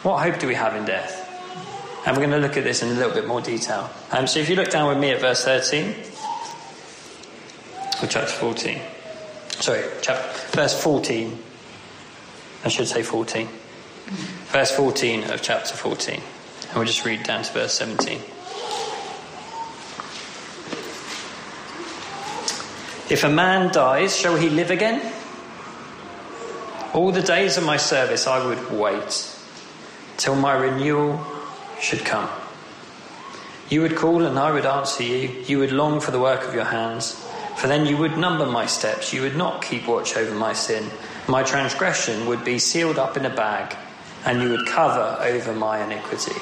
What 0.02 0.22
hope 0.22 0.38
do 0.38 0.46
we 0.46 0.54
have 0.54 0.74
in 0.76 0.84
death? 0.84 1.26
And 2.06 2.16
we're 2.16 2.26
going 2.26 2.40
to 2.40 2.46
look 2.46 2.56
at 2.56 2.64
this 2.64 2.82
in 2.82 2.88
a 2.88 2.94
little 2.94 3.12
bit 3.12 3.26
more 3.26 3.40
detail. 3.40 3.90
Um, 4.12 4.26
so 4.26 4.40
if 4.40 4.48
you 4.48 4.56
look 4.56 4.70
down 4.70 4.88
with 4.88 4.98
me 4.98 5.10
at 5.10 5.20
verse 5.20 5.44
13, 5.44 5.94
or 8.02 8.06
chapter 8.06 8.32
14, 8.32 8.80
sorry, 9.50 9.84
chapter, 10.00 10.56
verse 10.56 10.80
14, 10.80 11.38
I 12.64 12.68
should 12.68 12.88
say 12.88 13.02
14, 13.02 13.48
verse 14.52 14.70
14 14.70 15.30
of 15.30 15.42
chapter 15.42 15.74
14. 15.74 16.20
And 16.68 16.76
we'll 16.76 16.84
just 16.84 17.04
read 17.04 17.22
down 17.22 17.42
to 17.42 17.52
verse 17.52 17.74
17. 17.74 18.20
If 23.10 23.24
a 23.24 23.28
man 23.28 23.72
dies, 23.72 24.16
shall 24.16 24.36
he 24.36 24.50
live 24.50 24.70
again? 24.70 25.00
All 26.92 27.10
the 27.10 27.22
days 27.22 27.56
of 27.56 27.64
my 27.64 27.76
service 27.76 28.26
I 28.26 28.44
would 28.44 28.70
wait 28.70 29.34
till 30.16 30.36
my 30.36 30.52
renewal 30.52 31.24
should 31.80 32.04
come. 32.04 32.28
You 33.70 33.82
would 33.82 33.96
call 33.96 34.24
and 34.24 34.38
I 34.38 34.50
would 34.50 34.66
answer 34.66 35.02
you. 35.02 35.28
You 35.46 35.58
would 35.58 35.72
long 35.72 36.00
for 36.00 36.10
the 36.10 36.20
work 36.20 36.46
of 36.46 36.54
your 36.54 36.64
hands. 36.64 37.24
For 37.56 37.66
then 37.66 37.86
you 37.86 37.96
would 37.96 38.16
number 38.16 38.46
my 38.46 38.66
steps, 38.66 39.12
you 39.12 39.22
would 39.22 39.36
not 39.36 39.62
keep 39.62 39.88
watch 39.88 40.16
over 40.16 40.32
my 40.32 40.52
sin. 40.52 40.88
My 41.26 41.42
transgression 41.42 42.26
would 42.26 42.44
be 42.44 42.60
sealed 42.60 42.98
up 42.98 43.16
in 43.16 43.26
a 43.26 43.34
bag, 43.34 43.76
and 44.24 44.42
you 44.42 44.50
would 44.50 44.66
cover 44.66 45.18
over 45.20 45.52
my 45.54 45.84
iniquity. 45.84 46.40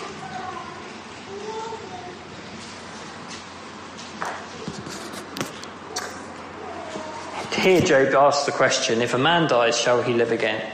Here, 7.66 7.80
Job 7.80 8.14
asks 8.14 8.46
the 8.46 8.52
question 8.52 9.02
if 9.02 9.14
a 9.14 9.18
man 9.18 9.48
dies, 9.48 9.76
shall 9.76 10.00
he 10.00 10.12
live 10.12 10.30
again? 10.30 10.64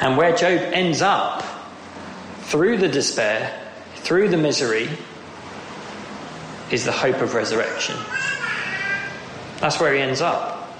And 0.00 0.16
where 0.16 0.36
Job 0.36 0.60
ends 0.72 1.02
up, 1.02 1.42
through 2.42 2.78
the 2.78 2.88
despair, 2.88 3.60
through 3.96 4.28
the 4.28 4.36
misery, 4.36 4.88
is 6.70 6.84
the 6.84 6.92
hope 6.92 7.20
of 7.22 7.34
resurrection. 7.34 7.96
That's 9.58 9.80
where 9.80 9.92
he 9.92 10.00
ends 10.00 10.20
up. 10.20 10.78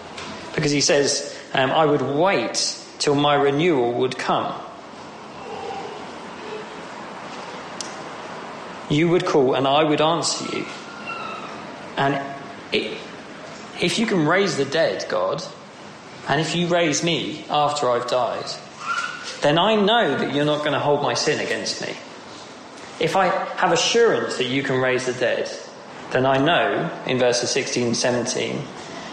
Because 0.54 0.70
he 0.70 0.80
says, 0.80 1.36
um, 1.54 1.72
I 1.72 1.84
would 1.84 2.02
wait 2.02 2.78
till 3.00 3.16
my 3.16 3.34
renewal 3.34 3.94
would 3.94 4.16
come. 4.16 4.54
You 8.90 9.08
would 9.08 9.26
call 9.26 9.54
and 9.54 9.66
I 9.66 9.84
would 9.84 10.00
answer 10.00 10.56
you. 10.56 10.64
And 11.96 12.20
it, 12.72 12.98
if 13.80 13.98
you 13.98 14.06
can 14.06 14.26
raise 14.26 14.56
the 14.56 14.64
dead, 14.64 15.06
God, 15.08 15.42
and 16.28 16.40
if 16.40 16.54
you 16.54 16.66
raise 16.68 17.02
me 17.02 17.44
after 17.50 17.90
I've 17.90 18.08
died, 18.08 18.50
then 19.40 19.58
I 19.58 19.76
know 19.76 20.18
that 20.18 20.34
you're 20.34 20.44
not 20.44 20.60
going 20.60 20.72
to 20.72 20.78
hold 20.78 21.02
my 21.02 21.14
sin 21.14 21.40
against 21.44 21.80
me. 21.80 21.94
If 23.00 23.14
I 23.16 23.26
have 23.56 23.72
assurance 23.72 24.36
that 24.38 24.46
you 24.46 24.62
can 24.62 24.80
raise 24.80 25.06
the 25.06 25.12
dead, 25.12 25.50
then 26.10 26.26
I 26.26 26.38
know, 26.38 26.90
in 27.06 27.18
verses 27.18 27.50
16 27.50 27.86
and 27.86 27.96
17, 27.96 28.60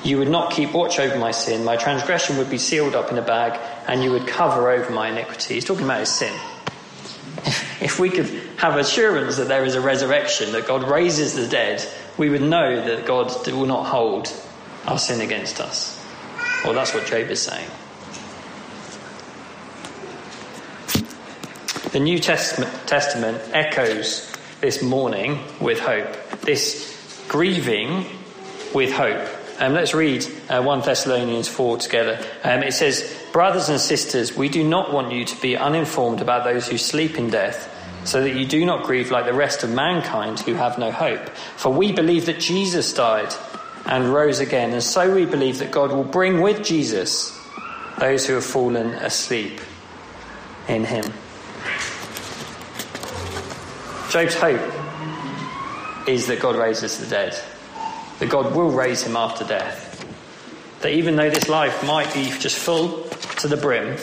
you 0.04 0.18
would 0.18 0.30
not 0.30 0.52
keep 0.52 0.74
watch 0.74 1.00
over 1.00 1.18
my 1.18 1.32
sin, 1.32 1.64
my 1.64 1.76
transgression 1.76 2.38
would 2.38 2.50
be 2.50 2.58
sealed 2.58 2.96
up 2.96 3.12
in 3.12 3.18
a 3.18 3.22
bag, 3.22 3.60
and 3.88 4.04
you 4.04 4.12
would 4.12 4.28
cover 4.28 4.70
over 4.70 4.92
my 4.92 5.10
iniquity. 5.10 5.56
He's 5.56 5.66
talking 5.66 5.86
about 5.86 6.00
his 6.00 6.12
sin. 6.12 6.38
If 7.82 8.00
we 8.00 8.10
could 8.10 8.28
have 8.58 8.78
assurance 8.78 9.38
that 9.38 9.48
there 9.48 9.66
is 9.66 9.76
a 9.76 9.82
resurrection, 9.82 10.52
that 10.54 10.68
God 10.68 10.84
raises 10.84 11.36
the 11.36 11.48
dead, 11.48 11.86
we 12.18 12.30
would 12.30 12.42
know 12.42 12.84
that 12.84 13.06
God 13.06 13.32
will 13.48 13.66
not 13.66 13.86
hold 13.86 14.32
our 14.88 14.98
sin 14.98 15.22
against 15.22 15.60
us. 15.60 16.04
Well, 16.64 16.74
that's 16.74 16.94
what 16.94 17.06
Job 17.06 17.30
is 17.30 17.42
saying. 17.42 17.70
The 21.92 22.00
New 22.00 22.20
Testament, 22.20 22.74
Testament 22.88 23.42
echoes 23.54 24.32
this 24.62 24.82
mourning 24.82 25.40
with 25.60 25.80
hope, 25.80 26.42
this 26.42 27.26
grieving 27.28 28.06
with 28.74 28.92
hope. 28.92 29.30
Um, 29.60 29.74
let's 29.74 29.94
read 29.94 30.26
uh, 30.50 30.62
1 30.62 30.82
Thessalonians 30.82 31.48
4 31.48 31.78
together. 31.78 32.20
Um, 32.44 32.64
it 32.64 32.74
says, 32.74 33.16
Brothers 33.36 33.68
and 33.68 33.82
sisters, 33.82 34.34
we 34.34 34.48
do 34.48 34.64
not 34.64 34.94
want 34.94 35.12
you 35.12 35.26
to 35.26 35.42
be 35.42 35.58
uninformed 35.58 36.22
about 36.22 36.46
those 36.46 36.70
who 36.70 36.78
sleep 36.78 37.18
in 37.18 37.30
death, 37.30 37.70
so 38.06 38.22
that 38.22 38.34
you 38.34 38.46
do 38.46 38.66
not 38.66 38.86
grieve 38.86 39.12
like 39.12 39.26
the 39.26 39.34
rest 39.34 39.62
of 39.62 39.70
mankind 39.70 40.40
who 40.40 40.54
have 40.54 40.78
no 40.78 40.90
hope. 40.90 41.28
For 41.58 41.70
we 41.70 41.92
believe 41.92 42.28
that 42.28 42.40
Jesus 42.40 42.94
died 42.94 43.34
and 43.88 44.14
rose 44.14 44.40
again. 44.40 44.72
And 44.72 44.82
so 44.82 45.14
we 45.14 45.26
believe 45.26 45.60
that 45.60 45.70
God 45.70 45.92
will 45.92 46.06
bring 46.06 46.40
with 46.40 46.64
Jesus 46.64 47.38
those 48.00 48.26
who 48.26 48.36
have 48.36 48.46
fallen 48.46 48.92
asleep 48.92 49.60
in 50.70 50.86
him. 50.86 51.04
Job's 54.12 54.36
hope 54.36 56.08
is 56.08 56.28
that 56.28 56.40
God 56.40 56.56
raises 56.56 57.00
the 57.00 57.08
dead, 57.08 57.38
that 58.20 58.30
God 58.30 58.56
will 58.56 58.72
raise 58.72 59.04
him 59.04 59.18
after 59.18 59.44
death. 59.44 59.95
That 60.82 60.94
even 60.94 61.16
though 61.16 61.30
this 61.30 61.50
life 61.50 61.84
might 61.86 62.14
be 62.14 62.30
just 62.40 62.58
full 62.58 63.04
to 63.40 63.48
the 63.48 63.58
brim, 63.58 63.98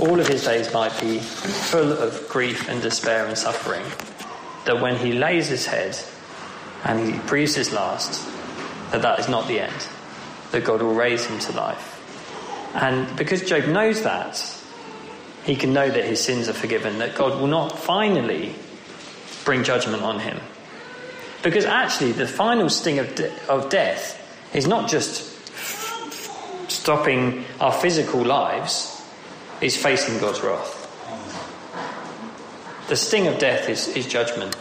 all 0.00 0.20
of 0.20 0.26
his 0.26 0.44
days 0.44 0.72
might 0.72 0.98
be 1.00 1.18
full 1.18 1.92
of 1.92 2.28
grief 2.28 2.68
and 2.68 2.82
despair 2.82 3.26
and 3.26 3.36
suffering, 3.36 3.84
that 4.64 4.80
when 4.80 4.96
he 4.96 5.12
lays 5.12 5.48
his 5.48 5.66
head 5.66 5.96
and 6.84 7.14
he 7.14 7.18
breathes 7.20 7.54
his 7.54 7.72
last, 7.72 8.24
that 8.90 9.02
that 9.02 9.18
is 9.18 9.28
not 9.28 9.48
the 9.48 9.60
end, 9.60 9.88
that 10.52 10.64
God 10.64 10.82
will 10.82 10.94
raise 10.94 11.24
him 11.24 11.38
to 11.38 11.52
life. 11.52 11.92
And 12.74 13.16
because 13.16 13.42
Job 13.42 13.66
knows 13.66 14.02
that, 14.02 14.42
he 15.44 15.56
can 15.56 15.72
know 15.72 15.88
that 15.88 16.04
his 16.04 16.22
sins 16.22 16.48
are 16.48 16.52
forgiven, 16.52 16.98
that 16.98 17.14
God 17.14 17.40
will 17.40 17.46
not 17.46 17.78
finally 17.78 18.54
bring 19.44 19.62
judgment 19.62 20.02
on 20.02 20.18
him. 20.18 20.40
Because 21.42 21.64
actually, 21.64 22.12
the 22.12 22.26
final 22.26 22.68
sting 22.68 22.98
of, 22.98 23.14
de- 23.14 23.32
of 23.48 23.70
death 23.70 24.20
is 24.52 24.66
not 24.66 24.90
just 24.90 25.35
stopping 26.86 27.44
our 27.60 27.72
physical 27.72 28.24
lives, 28.24 29.02
is 29.60 29.76
facing 29.76 30.20
God's 30.20 30.40
wrath. 30.40 30.84
The 32.88 32.94
sting 32.94 33.26
of 33.26 33.40
death 33.40 33.68
is, 33.68 33.88
is 33.88 34.06
judgment, 34.06 34.54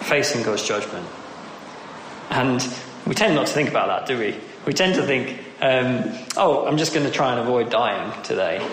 facing 0.00 0.42
God's 0.42 0.66
judgment. 0.66 1.06
And 2.30 2.66
we 3.06 3.14
tend 3.14 3.34
not 3.34 3.46
to 3.46 3.52
think 3.52 3.68
about 3.68 3.88
that, 3.88 4.06
do 4.06 4.18
we? 4.18 4.40
We 4.64 4.72
tend 4.72 4.94
to 4.94 5.02
think, 5.02 5.38
um, 5.60 6.10
oh, 6.38 6.64
I'm 6.66 6.78
just 6.78 6.94
going 6.94 7.04
to 7.04 7.12
try 7.12 7.32
and 7.32 7.40
avoid 7.40 7.68
dying 7.68 8.10
today. 8.22 8.66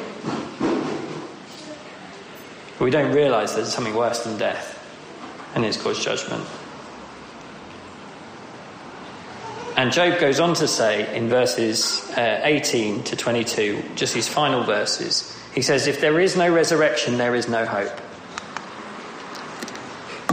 We 2.80 2.90
don't 2.90 3.14
realise 3.14 3.52
there's 3.52 3.74
something 3.74 3.94
worse 3.94 4.24
than 4.24 4.38
death, 4.38 4.80
and 5.56 5.66
it's 5.66 5.76
God's 5.76 6.02
judgment. 6.02 6.46
And 9.80 9.94
Job 9.94 10.20
goes 10.20 10.42
on 10.42 10.56
to 10.56 10.68
say 10.68 11.16
in 11.16 11.30
verses 11.30 12.04
uh, 12.18 12.42
18 12.44 13.02
to 13.06 13.16
22, 13.16 13.82
just 13.96 14.14
his 14.14 14.28
final 14.28 14.62
verses, 14.66 15.34
he 15.56 15.62
says, 15.62 15.88
If 15.88 16.02
there 16.02 16.20
is 16.20 16.36
no 16.36 16.54
resurrection, 16.54 17.18
there 17.18 17.34
is 17.34 17.48
no 17.48 17.66
hope. 17.66 17.98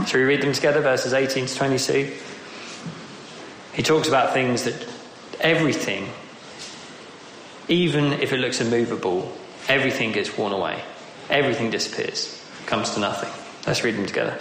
Shall 0.05 0.19
we 0.19 0.25
read 0.25 0.41
them 0.41 0.51
together, 0.51 0.81
verses 0.81 1.13
18 1.13 1.45
to 1.45 1.55
22? 1.55 2.13
He 3.71 3.83
talks 3.83 4.09
about 4.09 4.33
things 4.33 4.63
that 4.63 4.85
everything, 5.39 6.09
even 7.69 8.11
if 8.19 8.33
it 8.33 8.39
looks 8.39 8.59
immovable, 8.59 9.31
everything 9.69 10.11
gets 10.11 10.37
worn 10.37 10.51
away. 10.51 10.83
Everything 11.29 11.71
disappears, 11.71 12.45
comes 12.65 12.89
to 12.95 12.99
nothing. 12.99 13.31
Let's 13.65 13.81
read 13.81 13.95
them 13.95 14.07
together. 14.07 14.37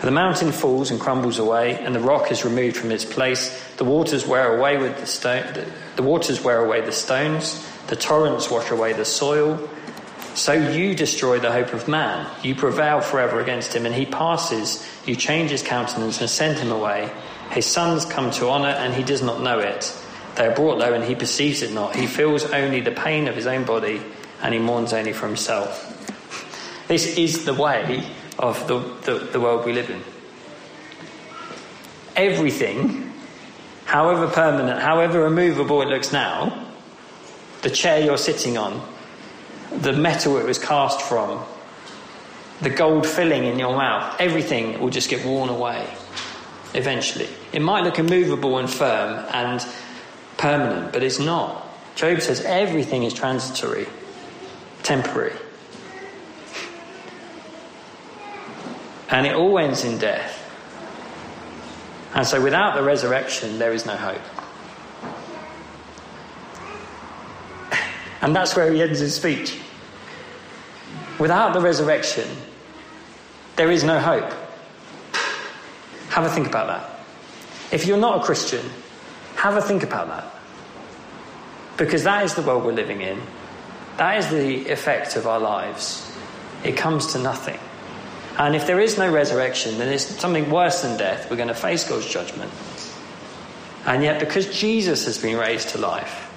The 0.00 0.12
mountain 0.12 0.52
falls 0.52 0.92
and 0.92 1.00
crumbles 1.00 1.40
away, 1.40 1.76
and 1.76 1.92
the 1.92 2.00
rock 2.00 2.30
is 2.30 2.44
removed 2.44 2.76
from 2.76 2.92
its 2.92 3.04
place. 3.04 3.60
The 3.78 3.84
waters 3.84 4.24
wear 4.24 4.56
away 4.56 4.76
the 4.76 5.06
stone. 5.06 5.44
The, 5.96 6.04
waters 6.04 6.40
wear 6.40 6.64
away 6.64 6.82
the 6.82 6.92
stones. 6.92 7.66
The 7.88 7.96
torrents 7.96 8.48
wash 8.48 8.70
away 8.70 8.92
the 8.92 9.04
soil. 9.04 9.68
So 10.34 10.52
you 10.52 10.94
destroy 10.94 11.40
the 11.40 11.50
hope 11.50 11.72
of 11.72 11.88
man. 11.88 12.30
You 12.44 12.54
prevail 12.54 13.00
forever 13.00 13.40
against 13.40 13.74
him, 13.74 13.86
and 13.86 13.94
he 13.94 14.06
passes. 14.06 14.86
You 15.04 15.16
change 15.16 15.50
his 15.50 15.64
countenance 15.64 16.20
and 16.20 16.30
send 16.30 16.58
him 16.58 16.70
away. 16.70 17.10
His 17.50 17.66
sons 17.66 18.04
come 18.04 18.30
to 18.32 18.50
honour, 18.50 18.68
and 18.68 18.94
he 18.94 19.02
does 19.02 19.22
not 19.22 19.42
know 19.42 19.58
it. 19.58 19.92
They 20.36 20.46
are 20.46 20.54
brought 20.54 20.78
low, 20.78 20.94
and 20.94 21.02
he 21.02 21.16
perceives 21.16 21.62
it 21.62 21.72
not. 21.72 21.96
He 21.96 22.06
feels 22.06 22.44
only 22.44 22.80
the 22.80 22.92
pain 22.92 23.26
of 23.26 23.34
his 23.34 23.48
own 23.48 23.64
body, 23.64 24.00
and 24.42 24.54
he 24.54 24.60
mourns 24.60 24.92
only 24.92 25.12
for 25.12 25.26
himself. 25.26 25.94
This 26.88 27.18
is 27.18 27.44
the 27.44 27.52
way 27.52 28.02
of 28.38 28.66
the, 28.68 28.78
the, 29.04 29.18
the 29.32 29.40
world 29.40 29.64
we 29.64 29.72
live 29.72 29.90
in. 29.90 30.02
Everything, 32.16 33.12
however 33.84 34.28
permanent, 34.28 34.80
however 34.80 35.26
immovable 35.26 35.82
it 35.82 35.88
looks 35.88 36.12
now, 36.12 36.66
the 37.62 37.70
chair 37.70 38.00
you're 38.00 38.18
sitting 38.18 38.56
on, 38.56 38.86
the 39.80 39.92
metal 39.92 40.36
it 40.38 40.44
was 40.44 40.58
cast 40.58 41.02
from, 41.02 41.44
the 42.60 42.70
gold 42.70 43.06
filling 43.06 43.44
in 43.44 43.58
your 43.58 43.76
mouth, 43.76 44.16
everything 44.20 44.80
will 44.80 44.90
just 44.90 45.08
get 45.08 45.24
worn 45.24 45.48
away 45.48 45.88
eventually. 46.74 47.28
It 47.52 47.62
might 47.62 47.84
look 47.84 47.98
immovable 47.98 48.58
and 48.58 48.68
firm 48.68 49.24
and 49.32 49.64
permanent, 50.36 50.92
but 50.92 51.02
it's 51.02 51.18
not. 51.18 51.64
Job 51.94 52.20
says 52.20 52.40
everything 52.42 53.02
is 53.02 53.14
transitory, 53.14 53.86
temporary. 54.82 55.36
And 59.10 59.26
it 59.26 59.34
all 59.34 59.58
ends 59.58 59.84
in 59.84 59.98
death. 59.98 60.44
And 62.14 62.26
so 62.26 62.42
without 62.42 62.74
the 62.74 62.82
resurrection, 62.82 63.58
there 63.58 63.72
is 63.72 63.86
no 63.86 63.96
hope. 63.96 64.20
And 68.20 68.34
that's 68.34 68.56
where 68.56 68.72
he 68.72 68.82
ends 68.82 68.98
his 68.98 69.14
speech. 69.14 69.58
Without 71.18 71.52
the 71.52 71.60
resurrection, 71.60 72.28
there 73.56 73.70
is 73.70 73.84
no 73.84 74.00
hope. 74.00 74.32
Have 76.10 76.24
a 76.24 76.28
think 76.28 76.46
about 76.46 76.66
that. 76.66 77.00
If 77.72 77.86
you're 77.86 77.98
not 77.98 78.20
a 78.20 78.24
Christian, 78.24 78.64
have 79.36 79.56
a 79.56 79.62
think 79.62 79.82
about 79.82 80.08
that. 80.08 80.34
Because 81.76 82.04
that 82.04 82.24
is 82.24 82.34
the 82.34 82.42
world 82.42 82.64
we're 82.64 82.72
living 82.72 83.02
in. 83.02 83.20
That 83.98 84.18
is 84.18 84.28
the 84.28 84.68
effect 84.70 85.16
of 85.16 85.26
our 85.26 85.38
lives. 85.38 86.16
It 86.64 86.76
comes 86.76 87.12
to 87.12 87.18
nothing. 87.18 87.58
And 88.38 88.54
if 88.54 88.66
there 88.68 88.78
is 88.78 88.96
no 88.96 89.10
resurrection, 89.10 89.78
then 89.78 89.92
it's 89.92 90.04
something 90.04 90.48
worse 90.50 90.82
than 90.82 90.96
death. 90.96 91.28
We're 91.28 91.36
going 91.36 91.48
to 91.48 91.54
face 91.54 91.88
God's 91.88 92.08
judgment. 92.08 92.52
And 93.84 94.02
yet, 94.02 94.20
because 94.20 94.46
Jesus 94.46 95.06
has 95.06 95.18
been 95.18 95.36
raised 95.36 95.70
to 95.70 95.78
life, 95.78 96.30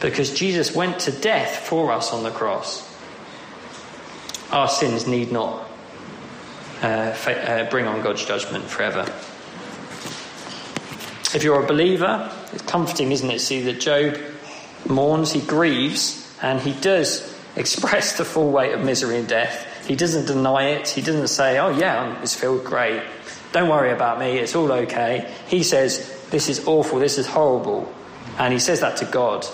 because 0.00 0.32
Jesus 0.32 0.74
went 0.74 1.00
to 1.00 1.12
death 1.12 1.66
for 1.66 1.90
us 1.90 2.12
on 2.12 2.22
the 2.22 2.30
cross, 2.30 2.88
our 4.52 4.68
sins 4.68 5.06
need 5.06 5.32
not 5.32 5.68
uh, 6.82 7.12
fa- 7.12 7.50
uh, 7.50 7.70
bring 7.70 7.86
on 7.86 8.02
God's 8.02 8.24
judgment 8.24 8.64
forever. 8.64 9.02
If 11.34 11.42
you're 11.42 11.62
a 11.62 11.66
believer, 11.66 12.30
it's 12.52 12.62
comforting, 12.62 13.10
isn't 13.10 13.30
it? 13.30 13.34
to 13.34 13.38
See 13.38 13.62
that 13.62 13.80
Job 13.80 14.18
mourns, 14.86 15.32
he 15.32 15.40
grieves, 15.40 16.30
and 16.42 16.60
he 16.60 16.72
does 16.74 17.34
express 17.56 18.18
the 18.18 18.24
full 18.24 18.50
weight 18.50 18.74
of 18.74 18.84
misery 18.84 19.18
and 19.18 19.26
death. 19.26 19.66
He 19.86 19.96
doesn't 19.96 20.26
deny 20.26 20.70
it. 20.70 20.88
He 20.88 21.02
doesn't 21.02 21.28
say, 21.28 21.58
Oh, 21.58 21.70
yeah, 21.70 22.00
um, 22.00 22.22
it's 22.22 22.34
feel 22.34 22.58
great. 22.58 23.02
Don't 23.52 23.68
worry 23.68 23.90
about 23.90 24.18
me. 24.18 24.38
It's 24.38 24.54
all 24.54 24.70
okay. 24.72 25.32
He 25.48 25.62
says, 25.62 26.26
This 26.30 26.48
is 26.48 26.66
awful. 26.66 26.98
This 26.98 27.18
is 27.18 27.26
horrible. 27.26 27.92
And 28.38 28.52
he 28.52 28.58
says 28.58 28.80
that 28.80 28.96
to 28.98 29.04
God. 29.04 29.46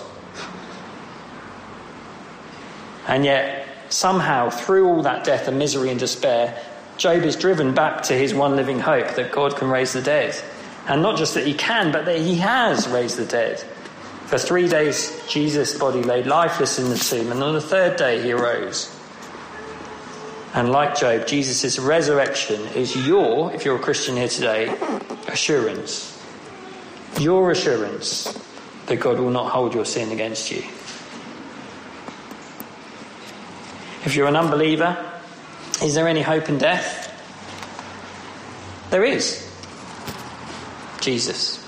And 3.07 3.25
yet, 3.25 3.67
somehow, 3.89 4.49
through 4.49 4.87
all 4.87 5.01
that 5.01 5.23
death 5.23 5.47
and 5.47 5.57
misery 5.57 5.89
and 5.89 5.99
despair, 5.99 6.63
Job 6.97 7.23
is 7.23 7.35
driven 7.35 7.73
back 7.73 8.03
to 8.03 8.13
his 8.13 8.33
one 8.33 8.55
living 8.55 8.79
hope 8.79 9.15
that 9.15 9.31
God 9.31 9.55
can 9.55 9.69
raise 9.69 9.93
the 9.93 10.01
dead. 10.01 10.39
And 10.87 11.01
not 11.01 11.17
just 11.17 11.33
that 11.33 11.47
he 11.47 11.53
can, 11.53 11.91
but 11.91 12.05
that 12.05 12.19
he 12.19 12.35
has 12.35 12.87
raised 12.87 13.17
the 13.17 13.25
dead. 13.25 13.59
For 14.27 14.37
three 14.37 14.67
days, 14.67 15.19
Jesus' 15.27 15.77
body 15.77 16.03
lay 16.03 16.23
lifeless 16.23 16.77
in 16.77 16.89
the 16.89 16.97
tomb, 16.97 17.31
and 17.31 17.41
on 17.41 17.53
the 17.53 17.61
third 17.61 17.97
day, 17.97 18.21
he 18.21 18.31
arose. 18.31 18.95
And 20.53 20.71
like 20.71 20.97
Job, 20.97 21.27
Jesus' 21.27 21.77
resurrection 21.77 22.61
is 22.75 22.95
your, 22.95 23.53
if 23.53 23.65
you're 23.65 23.75
a 23.75 23.79
Christian 23.79 24.15
here 24.15 24.27
today, 24.27 24.75
assurance. 25.27 26.15
Your 27.19 27.51
assurance 27.51 28.35
that 28.87 28.99
God 28.99 29.19
will 29.19 29.29
not 29.29 29.51
hold 29.51 29.75
your 29.75 29.85
sin 29.85 30.11
against 30.11 30.49
you. 30.51 30.63
If 34.05 34.15
you're 34.15 34.27
an 34.27 34.35
unbeliever, 34.35 34.97
is 35.83 35.93
there 35.93 36.07
any 36.07 36.21
hope 36.21 36.49
in 36.49 36.57
death? 36.57 37.05
There 38.89 39.03
is. 39.03 39.45
Jesus. 40.99 41.63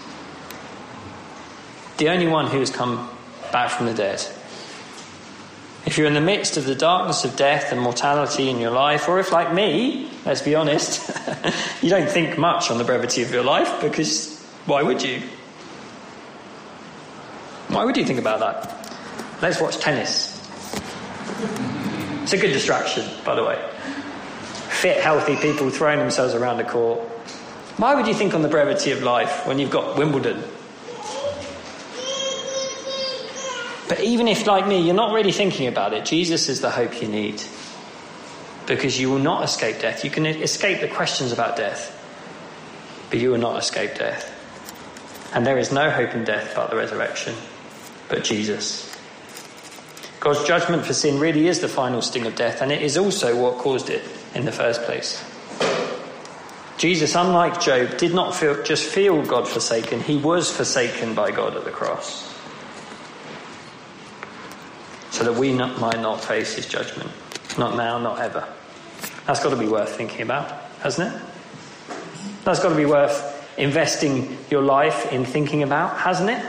The 1.98 2.10
only 2.10 2.28
one 2.28 2.48
who 2.48 2.60
has 2.60 2.72
come 2.72 3.10
back 3.52 3.70
from 3.70 3.86
the 3.86 3.94
dead. 3.94 4.26
If 5.86 5.98
you're 5.98 6.08
in 6.08 6.14
the 6.14 6.22
midst 6.22 6.58
of 6.58 6.66
the 6.66 6.76
darkness 6.76 7.26
of 7.26 7.36
death 7.36 7.72
and 7.72 7.82
mortality 7.82 8.50
in 8.50 8.60
your 8.60 8.72
life, 8.72 9.08
or 9.08 9.20
if, 9.20 9.32
like 9.32 9.54
me, 9.54 10.12
let's 10.26 10.42
be 10.42 10.54
honest, 10.54 11.10
you 11.82 11.90
don't 11.90 12.10
think 12.10 12.38
much 12.38 12.70
on 12.70 12.78
the 12.78 12.84
brevity 12.84 13.24
of 13.24 13.32
your 13.32 13.44
life, 13.44 13.82
because 13.82 14.40
why 14.66 14.84
would 14.84 15.02
you? 15.02 15.22
Why 17.70 17.84
would 17.84 17.98
you 17.98 18.06
think 18.06 18.20
about 18.20 18.40
that? 18.42 18.98
Let's 19.42 19.60
watch 19.60 19.78
tennis. 19.78 20.38
It's 22.22 22.34
a 22.34 22.38
good 22.38 22.54
distraction, 22.54 23.10
by 23.26 23.34
the 23.36 23.44
way. 23.44 23.60
Fit, 24.70 25.02
healthy 25.02 25.36
people 25.36 25.70
throwing 25.72 26.00
themselves 26.00 26.36
around 26.36 26.58
the 26.58 26.64
court. 26.64 27.00
Why 27.78 27.96
would 27.96 28.06
you 28.06 28.14
think 28.14 28.36
on 28.36 28.44
the 28.44 28.48
brevity 28.48 28.92
of 28.92 29.02
life 29.02 29.48
when 29.48 29.58
you've 29.58 29.72
got 29.72 29.98
Wimbledon? 29.98 30.44
But 33.92 34.00
even 34.00 34.30
if, 34.30 34.48
like 34.48 34.66
me, 34.66 34.80
you're 34.80 34.96
not 34.96 35.12
really 35.12 35.34
thinking 35.34 35.68
about 35.68 35.92
it, 35.92 36.06
Jesus 36.06 36.48
is 36.48 36.62
the 36.62 36.70
hope 36.70 37.02
you 37.02 37.10
need. 37.10 37.44
Because 38.66 38.98
you 38.98 39.10
will 39.12 39.20
not 39.20 39.44
escape 39.44 39.82
death. 39.82 40.06
You 40.06 40.10
can 40.10 40.26
escape 40.26 40.80
the 40.80 40.88
questions 40.88 41.34
about 41.34 41.58
death, 41.58 41.92
but 43.10 43.20
you 43.20 43.32
will 43.32 43.38
not 43.38 43.62
escape 43.62 43.96
death. 43.96 44.32
And 45.34 45.46
there 45.46 45.58
is 45.58 45.74
no 45.74 45.90
hope 45.90 46.14
in 46.14 46.24
death 46.24 46.54
but 46.56 46.70
the 46.70 46.78
resurrection, 46.78 47.36
but 48.08 48.24
Jesus. 48.24 48.98
God's 50.22 50.48
judgment 50.48 50.86
for 50.86 50.94
sin 50.94 51.20
really 51.20 51.50
is 51.50 51.60
the 51.60 51.68
final 51.68 52.02
sting 52.02 52.26
of 52.26 52.36
death, 52.38 52.62
and 52.62 52.72
it 52.72 52.82
is 52.82 52.98
also 52.98 53.36
what 53.36 53.58
caused 53.58 53.90
it 53.90 54.06
in 54.34 54.46
the 54.46 54.54
first 54.54 54.84
place. 54.84 55.22
Jesus, 56.78 57.14
unlike 57.14 57.60
Job, 57.60 57.98
did 57.98 58.14
not 58.14 58.36
feel, 58.36 58.64
just 58.64 58.86
feel 58.86 59.22
God 59.22 59.50
forsaken, 59.50 60.00
he 60.00 60.16
was 60.16 60.50
forsaken 60.50 61.14
by 61.14 61.32
God 61.32 61.58
at 61.58 61.66
the 61.66 61.72
cross. 61.72 62.32
So 65.22 65.32
that 65.32 65.40
we 65.40 65.54
not, 65.54 65.80
might 65.80 66.00
not 66.00 66.24
face 66.24 66.56
his 66.56 66.66
judgment. 66.66 67.12
Not 67.56 67.78
now, 67.78 68.00
not 68.00 68.20
ever. 68.20 68.44
That's 69.28 69.44
got 69.44 69.52
to 69.52 69.56
be 69.56 69.68
worth 69.68 69.96
thinking 69.96 70.24
about, 70.24 70.50
hasn't 70.80 71.14
it? 71.14 71.22
That's 72.44 72.60
got 72.60 72.70
to 72.70 72.76
be 72.76 72.88
worth 72.88 73.56
investing 73.56 74.36
your 74.50 74.64
life 74.64 75.14
in 75.14 75.24
thinking 75.24 75.62
about, 75.62 75.96
hasn't 75.96 76.32
it? 76.32 76.44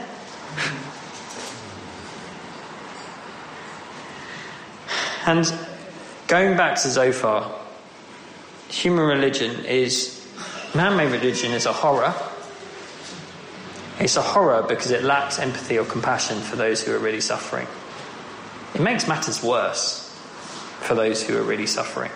And 5.26 5.54
going 6.26 6.56
back 6.56 6.80
to 6.80 6.88
Zophar, 6.88 7.52
human 8.70 9.04
religion 9.04 9.66
is, 9.66 10.26
man 10.74 10.96
made 10.96 11.12
religion 11.12 11.52
is 11.52 11.66
a 11.66 11.74
horror. 11.74 12.14
It's 14.00 14.16
a 14.16 14.22
horror 14.22 14.62
because 14.66 14.92
it 14.92 15.04
lacks 15.04 15.38
empathy 15.38 15.78
or 15.78 15.84
compassion 15.84 16.40
for 16.40 16.56
those 16.56 16.82
who 16.82 16.94
are 16.94 16.98
really 16.98 17.20
suffering. 17.20 17.66
It 18.74 18.80
makes 18.80 19.06
matters 19.06 19.42
worse 19.42 20.08
for 20.80 20.94
those 20.94 21.22
who 21.22 21.36
are 21.38 21.42
really 21.42 21.66
suffering. 21.66 22.10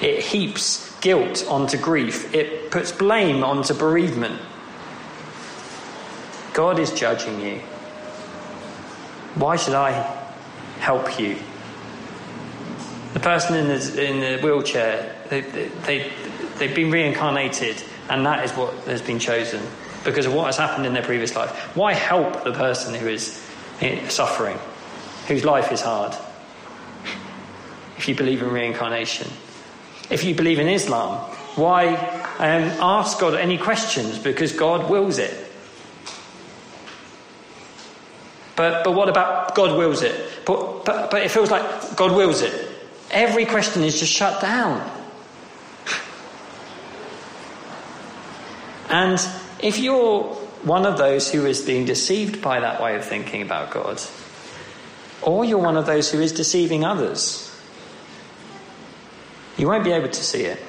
It 0.00 0.20
heaps 0.20 0.90
guilt 1.00 1.44
onto 1.48 1.76
grief, 1.76 2.34
it 2.34 2.70
puts 2.70 2.92
blame 2.92 3.44
onto 3.44 3.74
bereavement. 3.74 4.40
God 6.52 6.78
is 6.78 6.92
judging 6.92 7.40
you. 7.40 7.58
Why 9.34 9.56
should 9.56 9.74
I 9.74 9.92
help 10.78 11.18
you? 11.18 11.36
The 13.12 13.20
person 13.20 13.56
in 13.56 13.68
the, 13.68 14.04
in 14.04 14.20
the 14.20 14.42
wheelchair, 14.42 15.16
they, 15.28 15.40
they, 15.40 16.12
they've 16.58 16.74
been 16.74 16.90
reincarnated, 16.90 17.82
and 18.08 18.24
that 18.26 18.44
is 18.44 18.52
what 18.52 18.72
has 18.86 19.02
been 19.02 19.18
chosen 19.18 19.62
because 20.04 20.26
of 20.26 20.34
what 20.34 20.46
has 20.46 20.56
happened 20.56 20.86
in 20.86 20.92
their 20.92 21.02
previous 21.02 21.34
life. 21.34 21.50
Why 21.76 21.94
help 21.94 22.44
the 22.44 22.52
person 22.52 22.94
who 22.94 23.08
is 23.08 23.42
suffering, 24.08 24.58
whose 25.26 25.44
life 25.44 25.72
is 25.72 25.80
hard? 25.80 26.14
If 27.96 28.08
you 28.08 28.14
believe 28.14 28.42
in 28.42 28.50
reincarnation, 28.50 29.30
if 30.10 30.24
you 30.24 30.34
believe 30.34 30.58
in 30.58 30.68
Islam, 30.68 31.18
why 31.56 31.94
um, 32.38 32.64
ask 32.80 33.18
God 33.20 33.34
any 33.34 33.58
questions? 33.58 34.18
Because 34.18 34.52
God 34.52 34.90
wills 34.90 35.18
it. 35.18 35.32
But, 38.56 38.84
but 38.84 38.92
what 38.92 39.08
about 39.08 39.54
God 39.54 39.76
wills 39.76 40.02
it? 40.02 40.44
But, 40.44 40.84
but, 40.84 41.10
but 41.10 41.22
it 41.22 41.30
feels 41.30 41.50
like 41.50 41.96
God 41.96 42.12
wills 42.12 42.42
it. 42.42 42.70
Every 43.10 43.46
question 43.46 43.82
is 43.82 43.98
just 43.98 44.12
shut 44.12 44.40
down. 44.40 44.90
And 48.90 49.18
if 49.60 49.78
you're 49.78 50.22
one 50.62 50.86
of 50.86 50.98
those 50.98 51.32
who 51.32 51.46
is 51.46 51.62
being 51.62 51.84
deceived 51.84 52.40
by 52.42 52.60
that 52.60 52.80
way 52.80 52.94
of 52.96 53.04
thinking 53.04 53.42
about 53.42 53.70
God, 53.70 54.00
or 55.24 55.44
you're 55.44 55.58
one 55.58 55.76
of 55.76 55.86
those 55.86 56.10
who 56.10 56.20
is 56.20 56.32
deceiving 56.32 56.84
others, 56.84 57.50
you 59.56 59.66
won't 59.66 59.84
be 59.84 59.92
able 59.92 60.08
to 60.08 60.22
see 60.22 60.42
it. 60.42 60.62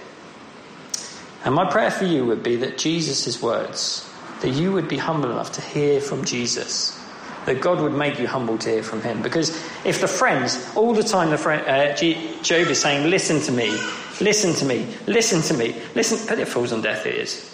And 1.44 1.54
my 1.54 1.70
prayer 1.70 1.91
for 1.91 2.06
you 2.06 2.26
would 2.26 2.41
be 2.41 2.56
that 2.58 2.78
Jesus' 2.78 3.41
words, 3.41 4.10
that 4.41 4.50
you 4.50 4.72
would 4.72 4.88
be 4.88 4.98
humble 4.98 5.30
enough 5.30 5.52
to 5.54 5.62
hear 5.62 6.00
from 6.00 6.26
Jesus, 6.26 7.00
that 7.46 7.62
God 7.62 7.82
would 7.82 7.94
make 7.94 8.18
you 8.20 8.28
humble 8.28 8.58
to 8.60 8.70
hear 8.70 8.84
from 8.84 9.02
Him. 9.02 9.22
Because 9.22 9.50
if 9.86 10.02
the 10.02 10.08
friends, 10.08 10.72
all 10.76 10.94
the 10.94 11.04
time, 11.04 11.30
the 11.30 11.38
friend, 11.38 11.62
uh, 11.68 11.96
Job 12.41 12.68
is 12.68 12.82
saying, 12.82 13.10
Listen 13.10 13.39
to 13.41 13.52
me, 13.52 13.78
listen 14.22 14.54
to 14.56 14.65
me, 14.65 14.88
listen 15.06 15.41
to 15.41 15.54
me, 15.54 15.76
listen, 15.94 16.28
but 16.28 16.39
it 16.39 16.48
falls 16.48 16.72
on 16.72 16.82
deaf 16.82 17.06
ears. 17.06 17.52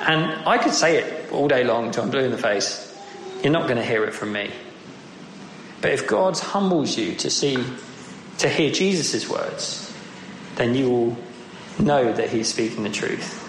And 0.00 0.46
I 0.46 0.58
could 0.58 0.74
say 0.74 0.98
it 0.98 1.32
all 1.32 1.48
day 1.48 1.64
long 1.64 1.86
until 1.86 2.04
I'm 2.04 2.10
blue 2.10 2.24
in 2.24 2.30
the 2.30 2.38
face. 2.38 2.84
You're 3.42 3.52
not 3.52 3.64
going 3.64 3.76
to 3.76 3.84
hear 3.84 4.04
it 4.04 4.14
from 4.14 4.32
me. 4.32 4.50
But 5.80 5.92
if 5.92 6.06
God 6.06 6.38
humbles 6.38 6.98
you 6.98 7.14
to 7.16 7.30
see, 7.30 7.64
to 8.38 8.48
hear 8.48 8.70
Jesus' 8.70 9.28
words, 9.28 9.94
then 10.56 10.74
you 10.74 10.90
will 10.90 11.16
know 11.78 12.12
that 12.12 12.30
He's 12.30 12.48
speaking 12.48 12.82
the 12.82 12.90
truth. 12.90 13.44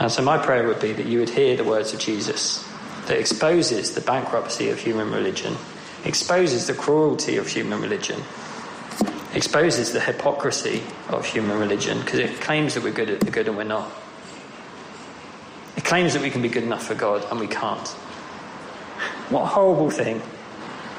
And 0.00 0.10
so 0.10 0.22
my 0.22 0.38
prayer 0.38 0.66
would 0.66 0.80
be 0.80 0.92
that 0.92 1.06
you 1.06 1.20
would 1.20 1.28
hear 1.28 1.56
the 1.56 1.64
words 1.64 1.92
of 1.92 2.00
Jesus 2.00 2.66
that 3.06 3.18
exposes 3.18 3.94
the 3.94 4.00
bankruptcy 4.00 4.70
of 4.70 4.78
human 4.78 5.12
religion, 5.12 5.56
exposes 6.04 6.66
the 6.66 6.74
cruelty 6.74 7.36
of 7.36 7.46
human 7.46 7.80
religion, 7.80 8.20
exposes 9.34 9.92
the 9.92 10.00
hypocrisy 10.00 10.82
of 11.10 11.24
human 11.26 11.58
religion, 11.58 12.00
because 12.00 12.18
it 12.18 12.40
claims 12.40 12.74
that 12.74 12.82
we're 12.82 12.92
good 12.92 13.10
at 13.10 13.20
the 13.20 13.30
good 13.30 13.46
and 13.46 13.56
we're 13.56 13.64
not. 13.64 13.90
It 15.76 15.84
claims 15.84 16.14
that 16.14 16.22
we 16.22 16.30
can 16.30 16.42
be 16.42 16.48
good 16.48 16.64
enough 16.64 16.86
for 16.86 16.94
God 16.94 17.24
and 17.30 17.38
we 17.38 17.46
can't. 17.46 17.86
What 19.28 19.42
a 19.42 19.46
horrible 19.46 19.90
thing. 19.90 20.22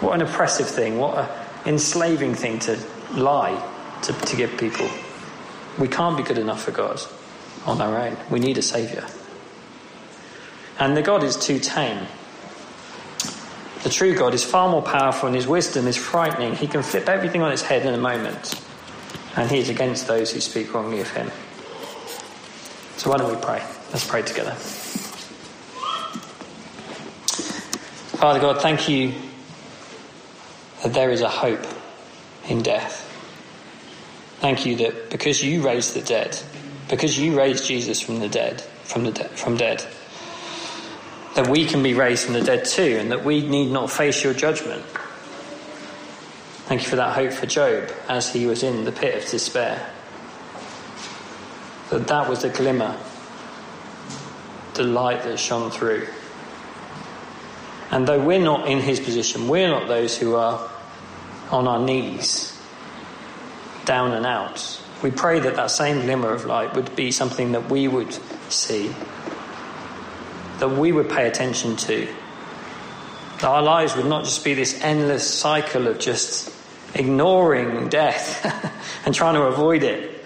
What 0.01 0.15
an 0.15 0.21
oppressive 0.21 0.67
thing. 0.67 0.97
What 0.97 1.17
an 1.17 1.29
enslaving 1.65 2.33
thing 2.33 2.59
to 2.59 2.77
lie 3.13 3.61
to, 4.03 4.13
to 4.13 4.35
give 4.35 4.57
people. 4.57 4.89
We 5.79 5.87
can't 5.87 6.17
be 6.17 6.23
good 6.23 6.39
enough 6.39 6.63
for 6.63 6.71
God 6.71 6.99
on 7.65 7.79
our 7.79 7.97
own. 7.97 8.17
We 8.29 8.39
need 8.39 8.57
a 8.57 8.63
Saviour. 8.63 9.05
And 10.79 10.97
the 10.97 11.03
God 11.03 11.23
is 11.23 11.37
too 11.37 11.59
tame. 11.59 12.07
The 13.83 13.89
true 13.89 14.15
God 14.15 14.33
is 14.33 14.43
far 14.43 14.69
more 14.69 14.81
powerful 14.81 15.27
and 15.27 15.35
his 15.35 15.47
wisdom 15.47 15.87
is 15.87 15.97
frightening. 15.97 16.55
He 16.55 16.67
can 16.67 16.81
flip 16.81 17.07
everything 17.07 17.43
on 17.43 17.51
its 17.51 17.61
head 17.61 17.85
in 17.85 17.93
a 17.93 17.97
moment. 17.97 18.59
And 19.35 19.49
he 19.49 19.59
is 19.59 19.69
against 19.69 20.07
those 20.07 20.31
who 20.31 20.41
speak 20.41 20.73
wrongly 20.73 20.99
of 20.99 21.11
him. 21.11 21.31
So 22.97 23.11
why 23.11 23.17
don't 23.17 23.33
we 23.33 23.41
pray? 23.41 23.63
Let's 23.91 24.05
pray 24.05 24.23
together. 24.23 24.55
Father 28.17 28.39
God, 28.39 28.61
thank 28.61 28.89
you 28.89 29.13
that 30.83 30.93
there 30.93 31.11
is 31.11 31.21
a 31.21 31.29
hope 31.29 31.65
in 32.47 32.61
death. 32.61 33.07
Thank 34.39 34.65
you 34.65 34.75
that 34.77 35.09
because 35.09 35.43
you 35.43 35.63
raised 35.63 35.93
the 35.93 36.01
dead, 36.01 36.39
because 36.89 37.19
you 37.19 37.37
raised 37.37 37.65
Jesus 37.65 38.01
from 38.01 38.19
the 38.19 38.29
dead, 38.29 38.61
from 38.83 39.03
the 39.03 39.11
de- 39.11 39.29
from 39.29 39.57
dead, 39.57 39.85
that 41.35 41.47
we 41.47 41.65
can 41.65 41.83
be 41.83 41.93
raised 41.93 42.25
from 42.25 42.33
the 42.33 42.41
dead 42.41 42.65
too, 42.65 42.97
and 42.99 43.11
that 43.11 43.23
we 43.23 43.47
need 43.47 43.71
not 43.71 43.91
face 43.91 44.23
your 44.23 44.33
judgment. 44.33 44.83
Thank 46.65 46.83
you 46.83 46.89
for 46.89 46.95
that 46.95 47.13
hope 47.13 47.33
for 47.33 47.45
Job 47.45 47.91
as 48.07 48.31
he 48.31 48.47
was 48.47 48.63
in 48.63 48.85
the 48.85 48.91
pit 48.91 49.23
of 49.23 49.29
despair. 49.29 49.87
That 51.89 52.07
that 52.07 52.29
was 52.29 52.41
the 52.41 52.49
glimmer, 52.49 52.97
the 54.73 54.83
light 54.83 55.23
that 55.23 55.37
shone 55.37 55.69
through. 55.69 56.07
And 57.91 58.07
though 58.07 58.23
we're 58.23 58.39
not 58.39 58.69
in 58.69 58.79
his 58.79 59.01
position, 59.01 59.49
we're 59.49 59.67
not 59.67 59.89
those 59.89 60.17
who 60.17 60.35
are 60.35 60.70
on 61.51 61.67
our 61.67 61.79
knees, 61.79 62.57
down 63.85 64.13
and 64.13 64.25
out. 64.25 64.81
We 65.03 65.11
pray 65.11 65.39
that 65.39 65.55
that 65.55 65.71
same 65.71 66.01
glimmer 66.01 66.31
of 66.31 66.45
light 66.45 66.75
would 66.75 66.95
be 66.95 67.11
something 67.11 67.53
that 67.53 67.69
we 67.69 67.87
would 67.87 68.13
see, 68.49 68.93
that 70.59 70.69
we 70.69 70.91
would 70.91 71.09
pay 71.09 71.27
attention 71.27 71.75
to. 71.77 72.07
That 73.39 73.47
our 73.47 73.61
lives 73.61 73.95
would 73.95 74.05
not 74.05 74.25
just 74.25 74.43
be 74.43 74.53
this 74.53 74.79
endless 74.81 75.27
cycle 75.27 75.87
of 75.87 75.99
just 75.99 76.53
ignoring 76.93 77.89
death 77.89 78.45
and 79.05 79.15
trying 79.15 79.35
to 79.35 79.43
avoid 79.43 79.83
it, 79.83 80.23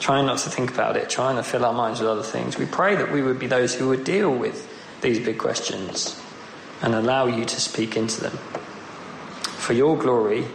trying 0.00 0.26
not 0.26 0.38
to 0.38 0.50
think 0.50 0.70
about 0.70 0.96
it, 0.96 1.08
trying 1.08 1.36
to 1.36 1.42
fill 1.42 1.64
our 1.64 1.72
minds 1.72 2.00
with 2.00 2.08
other 2.08 2.22
things. 2.22 2.58
We 2.58 2.66
pray 2.66 2.96
that 2.96 3.10
we 3.10 3.22
would 3.22 3.38
be 3.38 3.46
those 3.46 3.74
who 3.74 3.88
would 3.88 4.04
deal 4.04 4.30
with 4.30 4.68
these 5.00 5.18
big 5.18 5.38
questions 5.38 6.20
and 6.82 6.94
allow 6.94 7.26
you 7.26 7.44
to 7.44 7.60
speak 7.60 7.96
into 7.96 8.20
them 8.20 8.38
for 9.68 9.74
your 9.74 9.98
glory, 9.98 10.46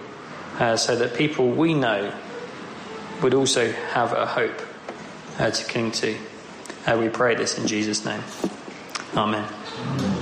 uh, 0.59 0.77
so 0.77 0.95
that 0.95 1.15
people 1.15 1.49
we 1.49 1.73
know 1.73 2.13
would 3.21 3.33
also 3.33 3.71
have 3.71 4.13
a 4.13 4.25
hope 4.25 4.61
uh, 5.39 5.49
to 5.49 5.65
cling 5.65 5.91
to. 5.91 6.17
Uh, 6.85 6.97
we 6.99 7.09
pray 7.09 7.35
this 7.35 7.57
in 7.57 7.67
Jesus' 7.67 8.05
name. 8.05 8.21
Amen. 9.15 10.12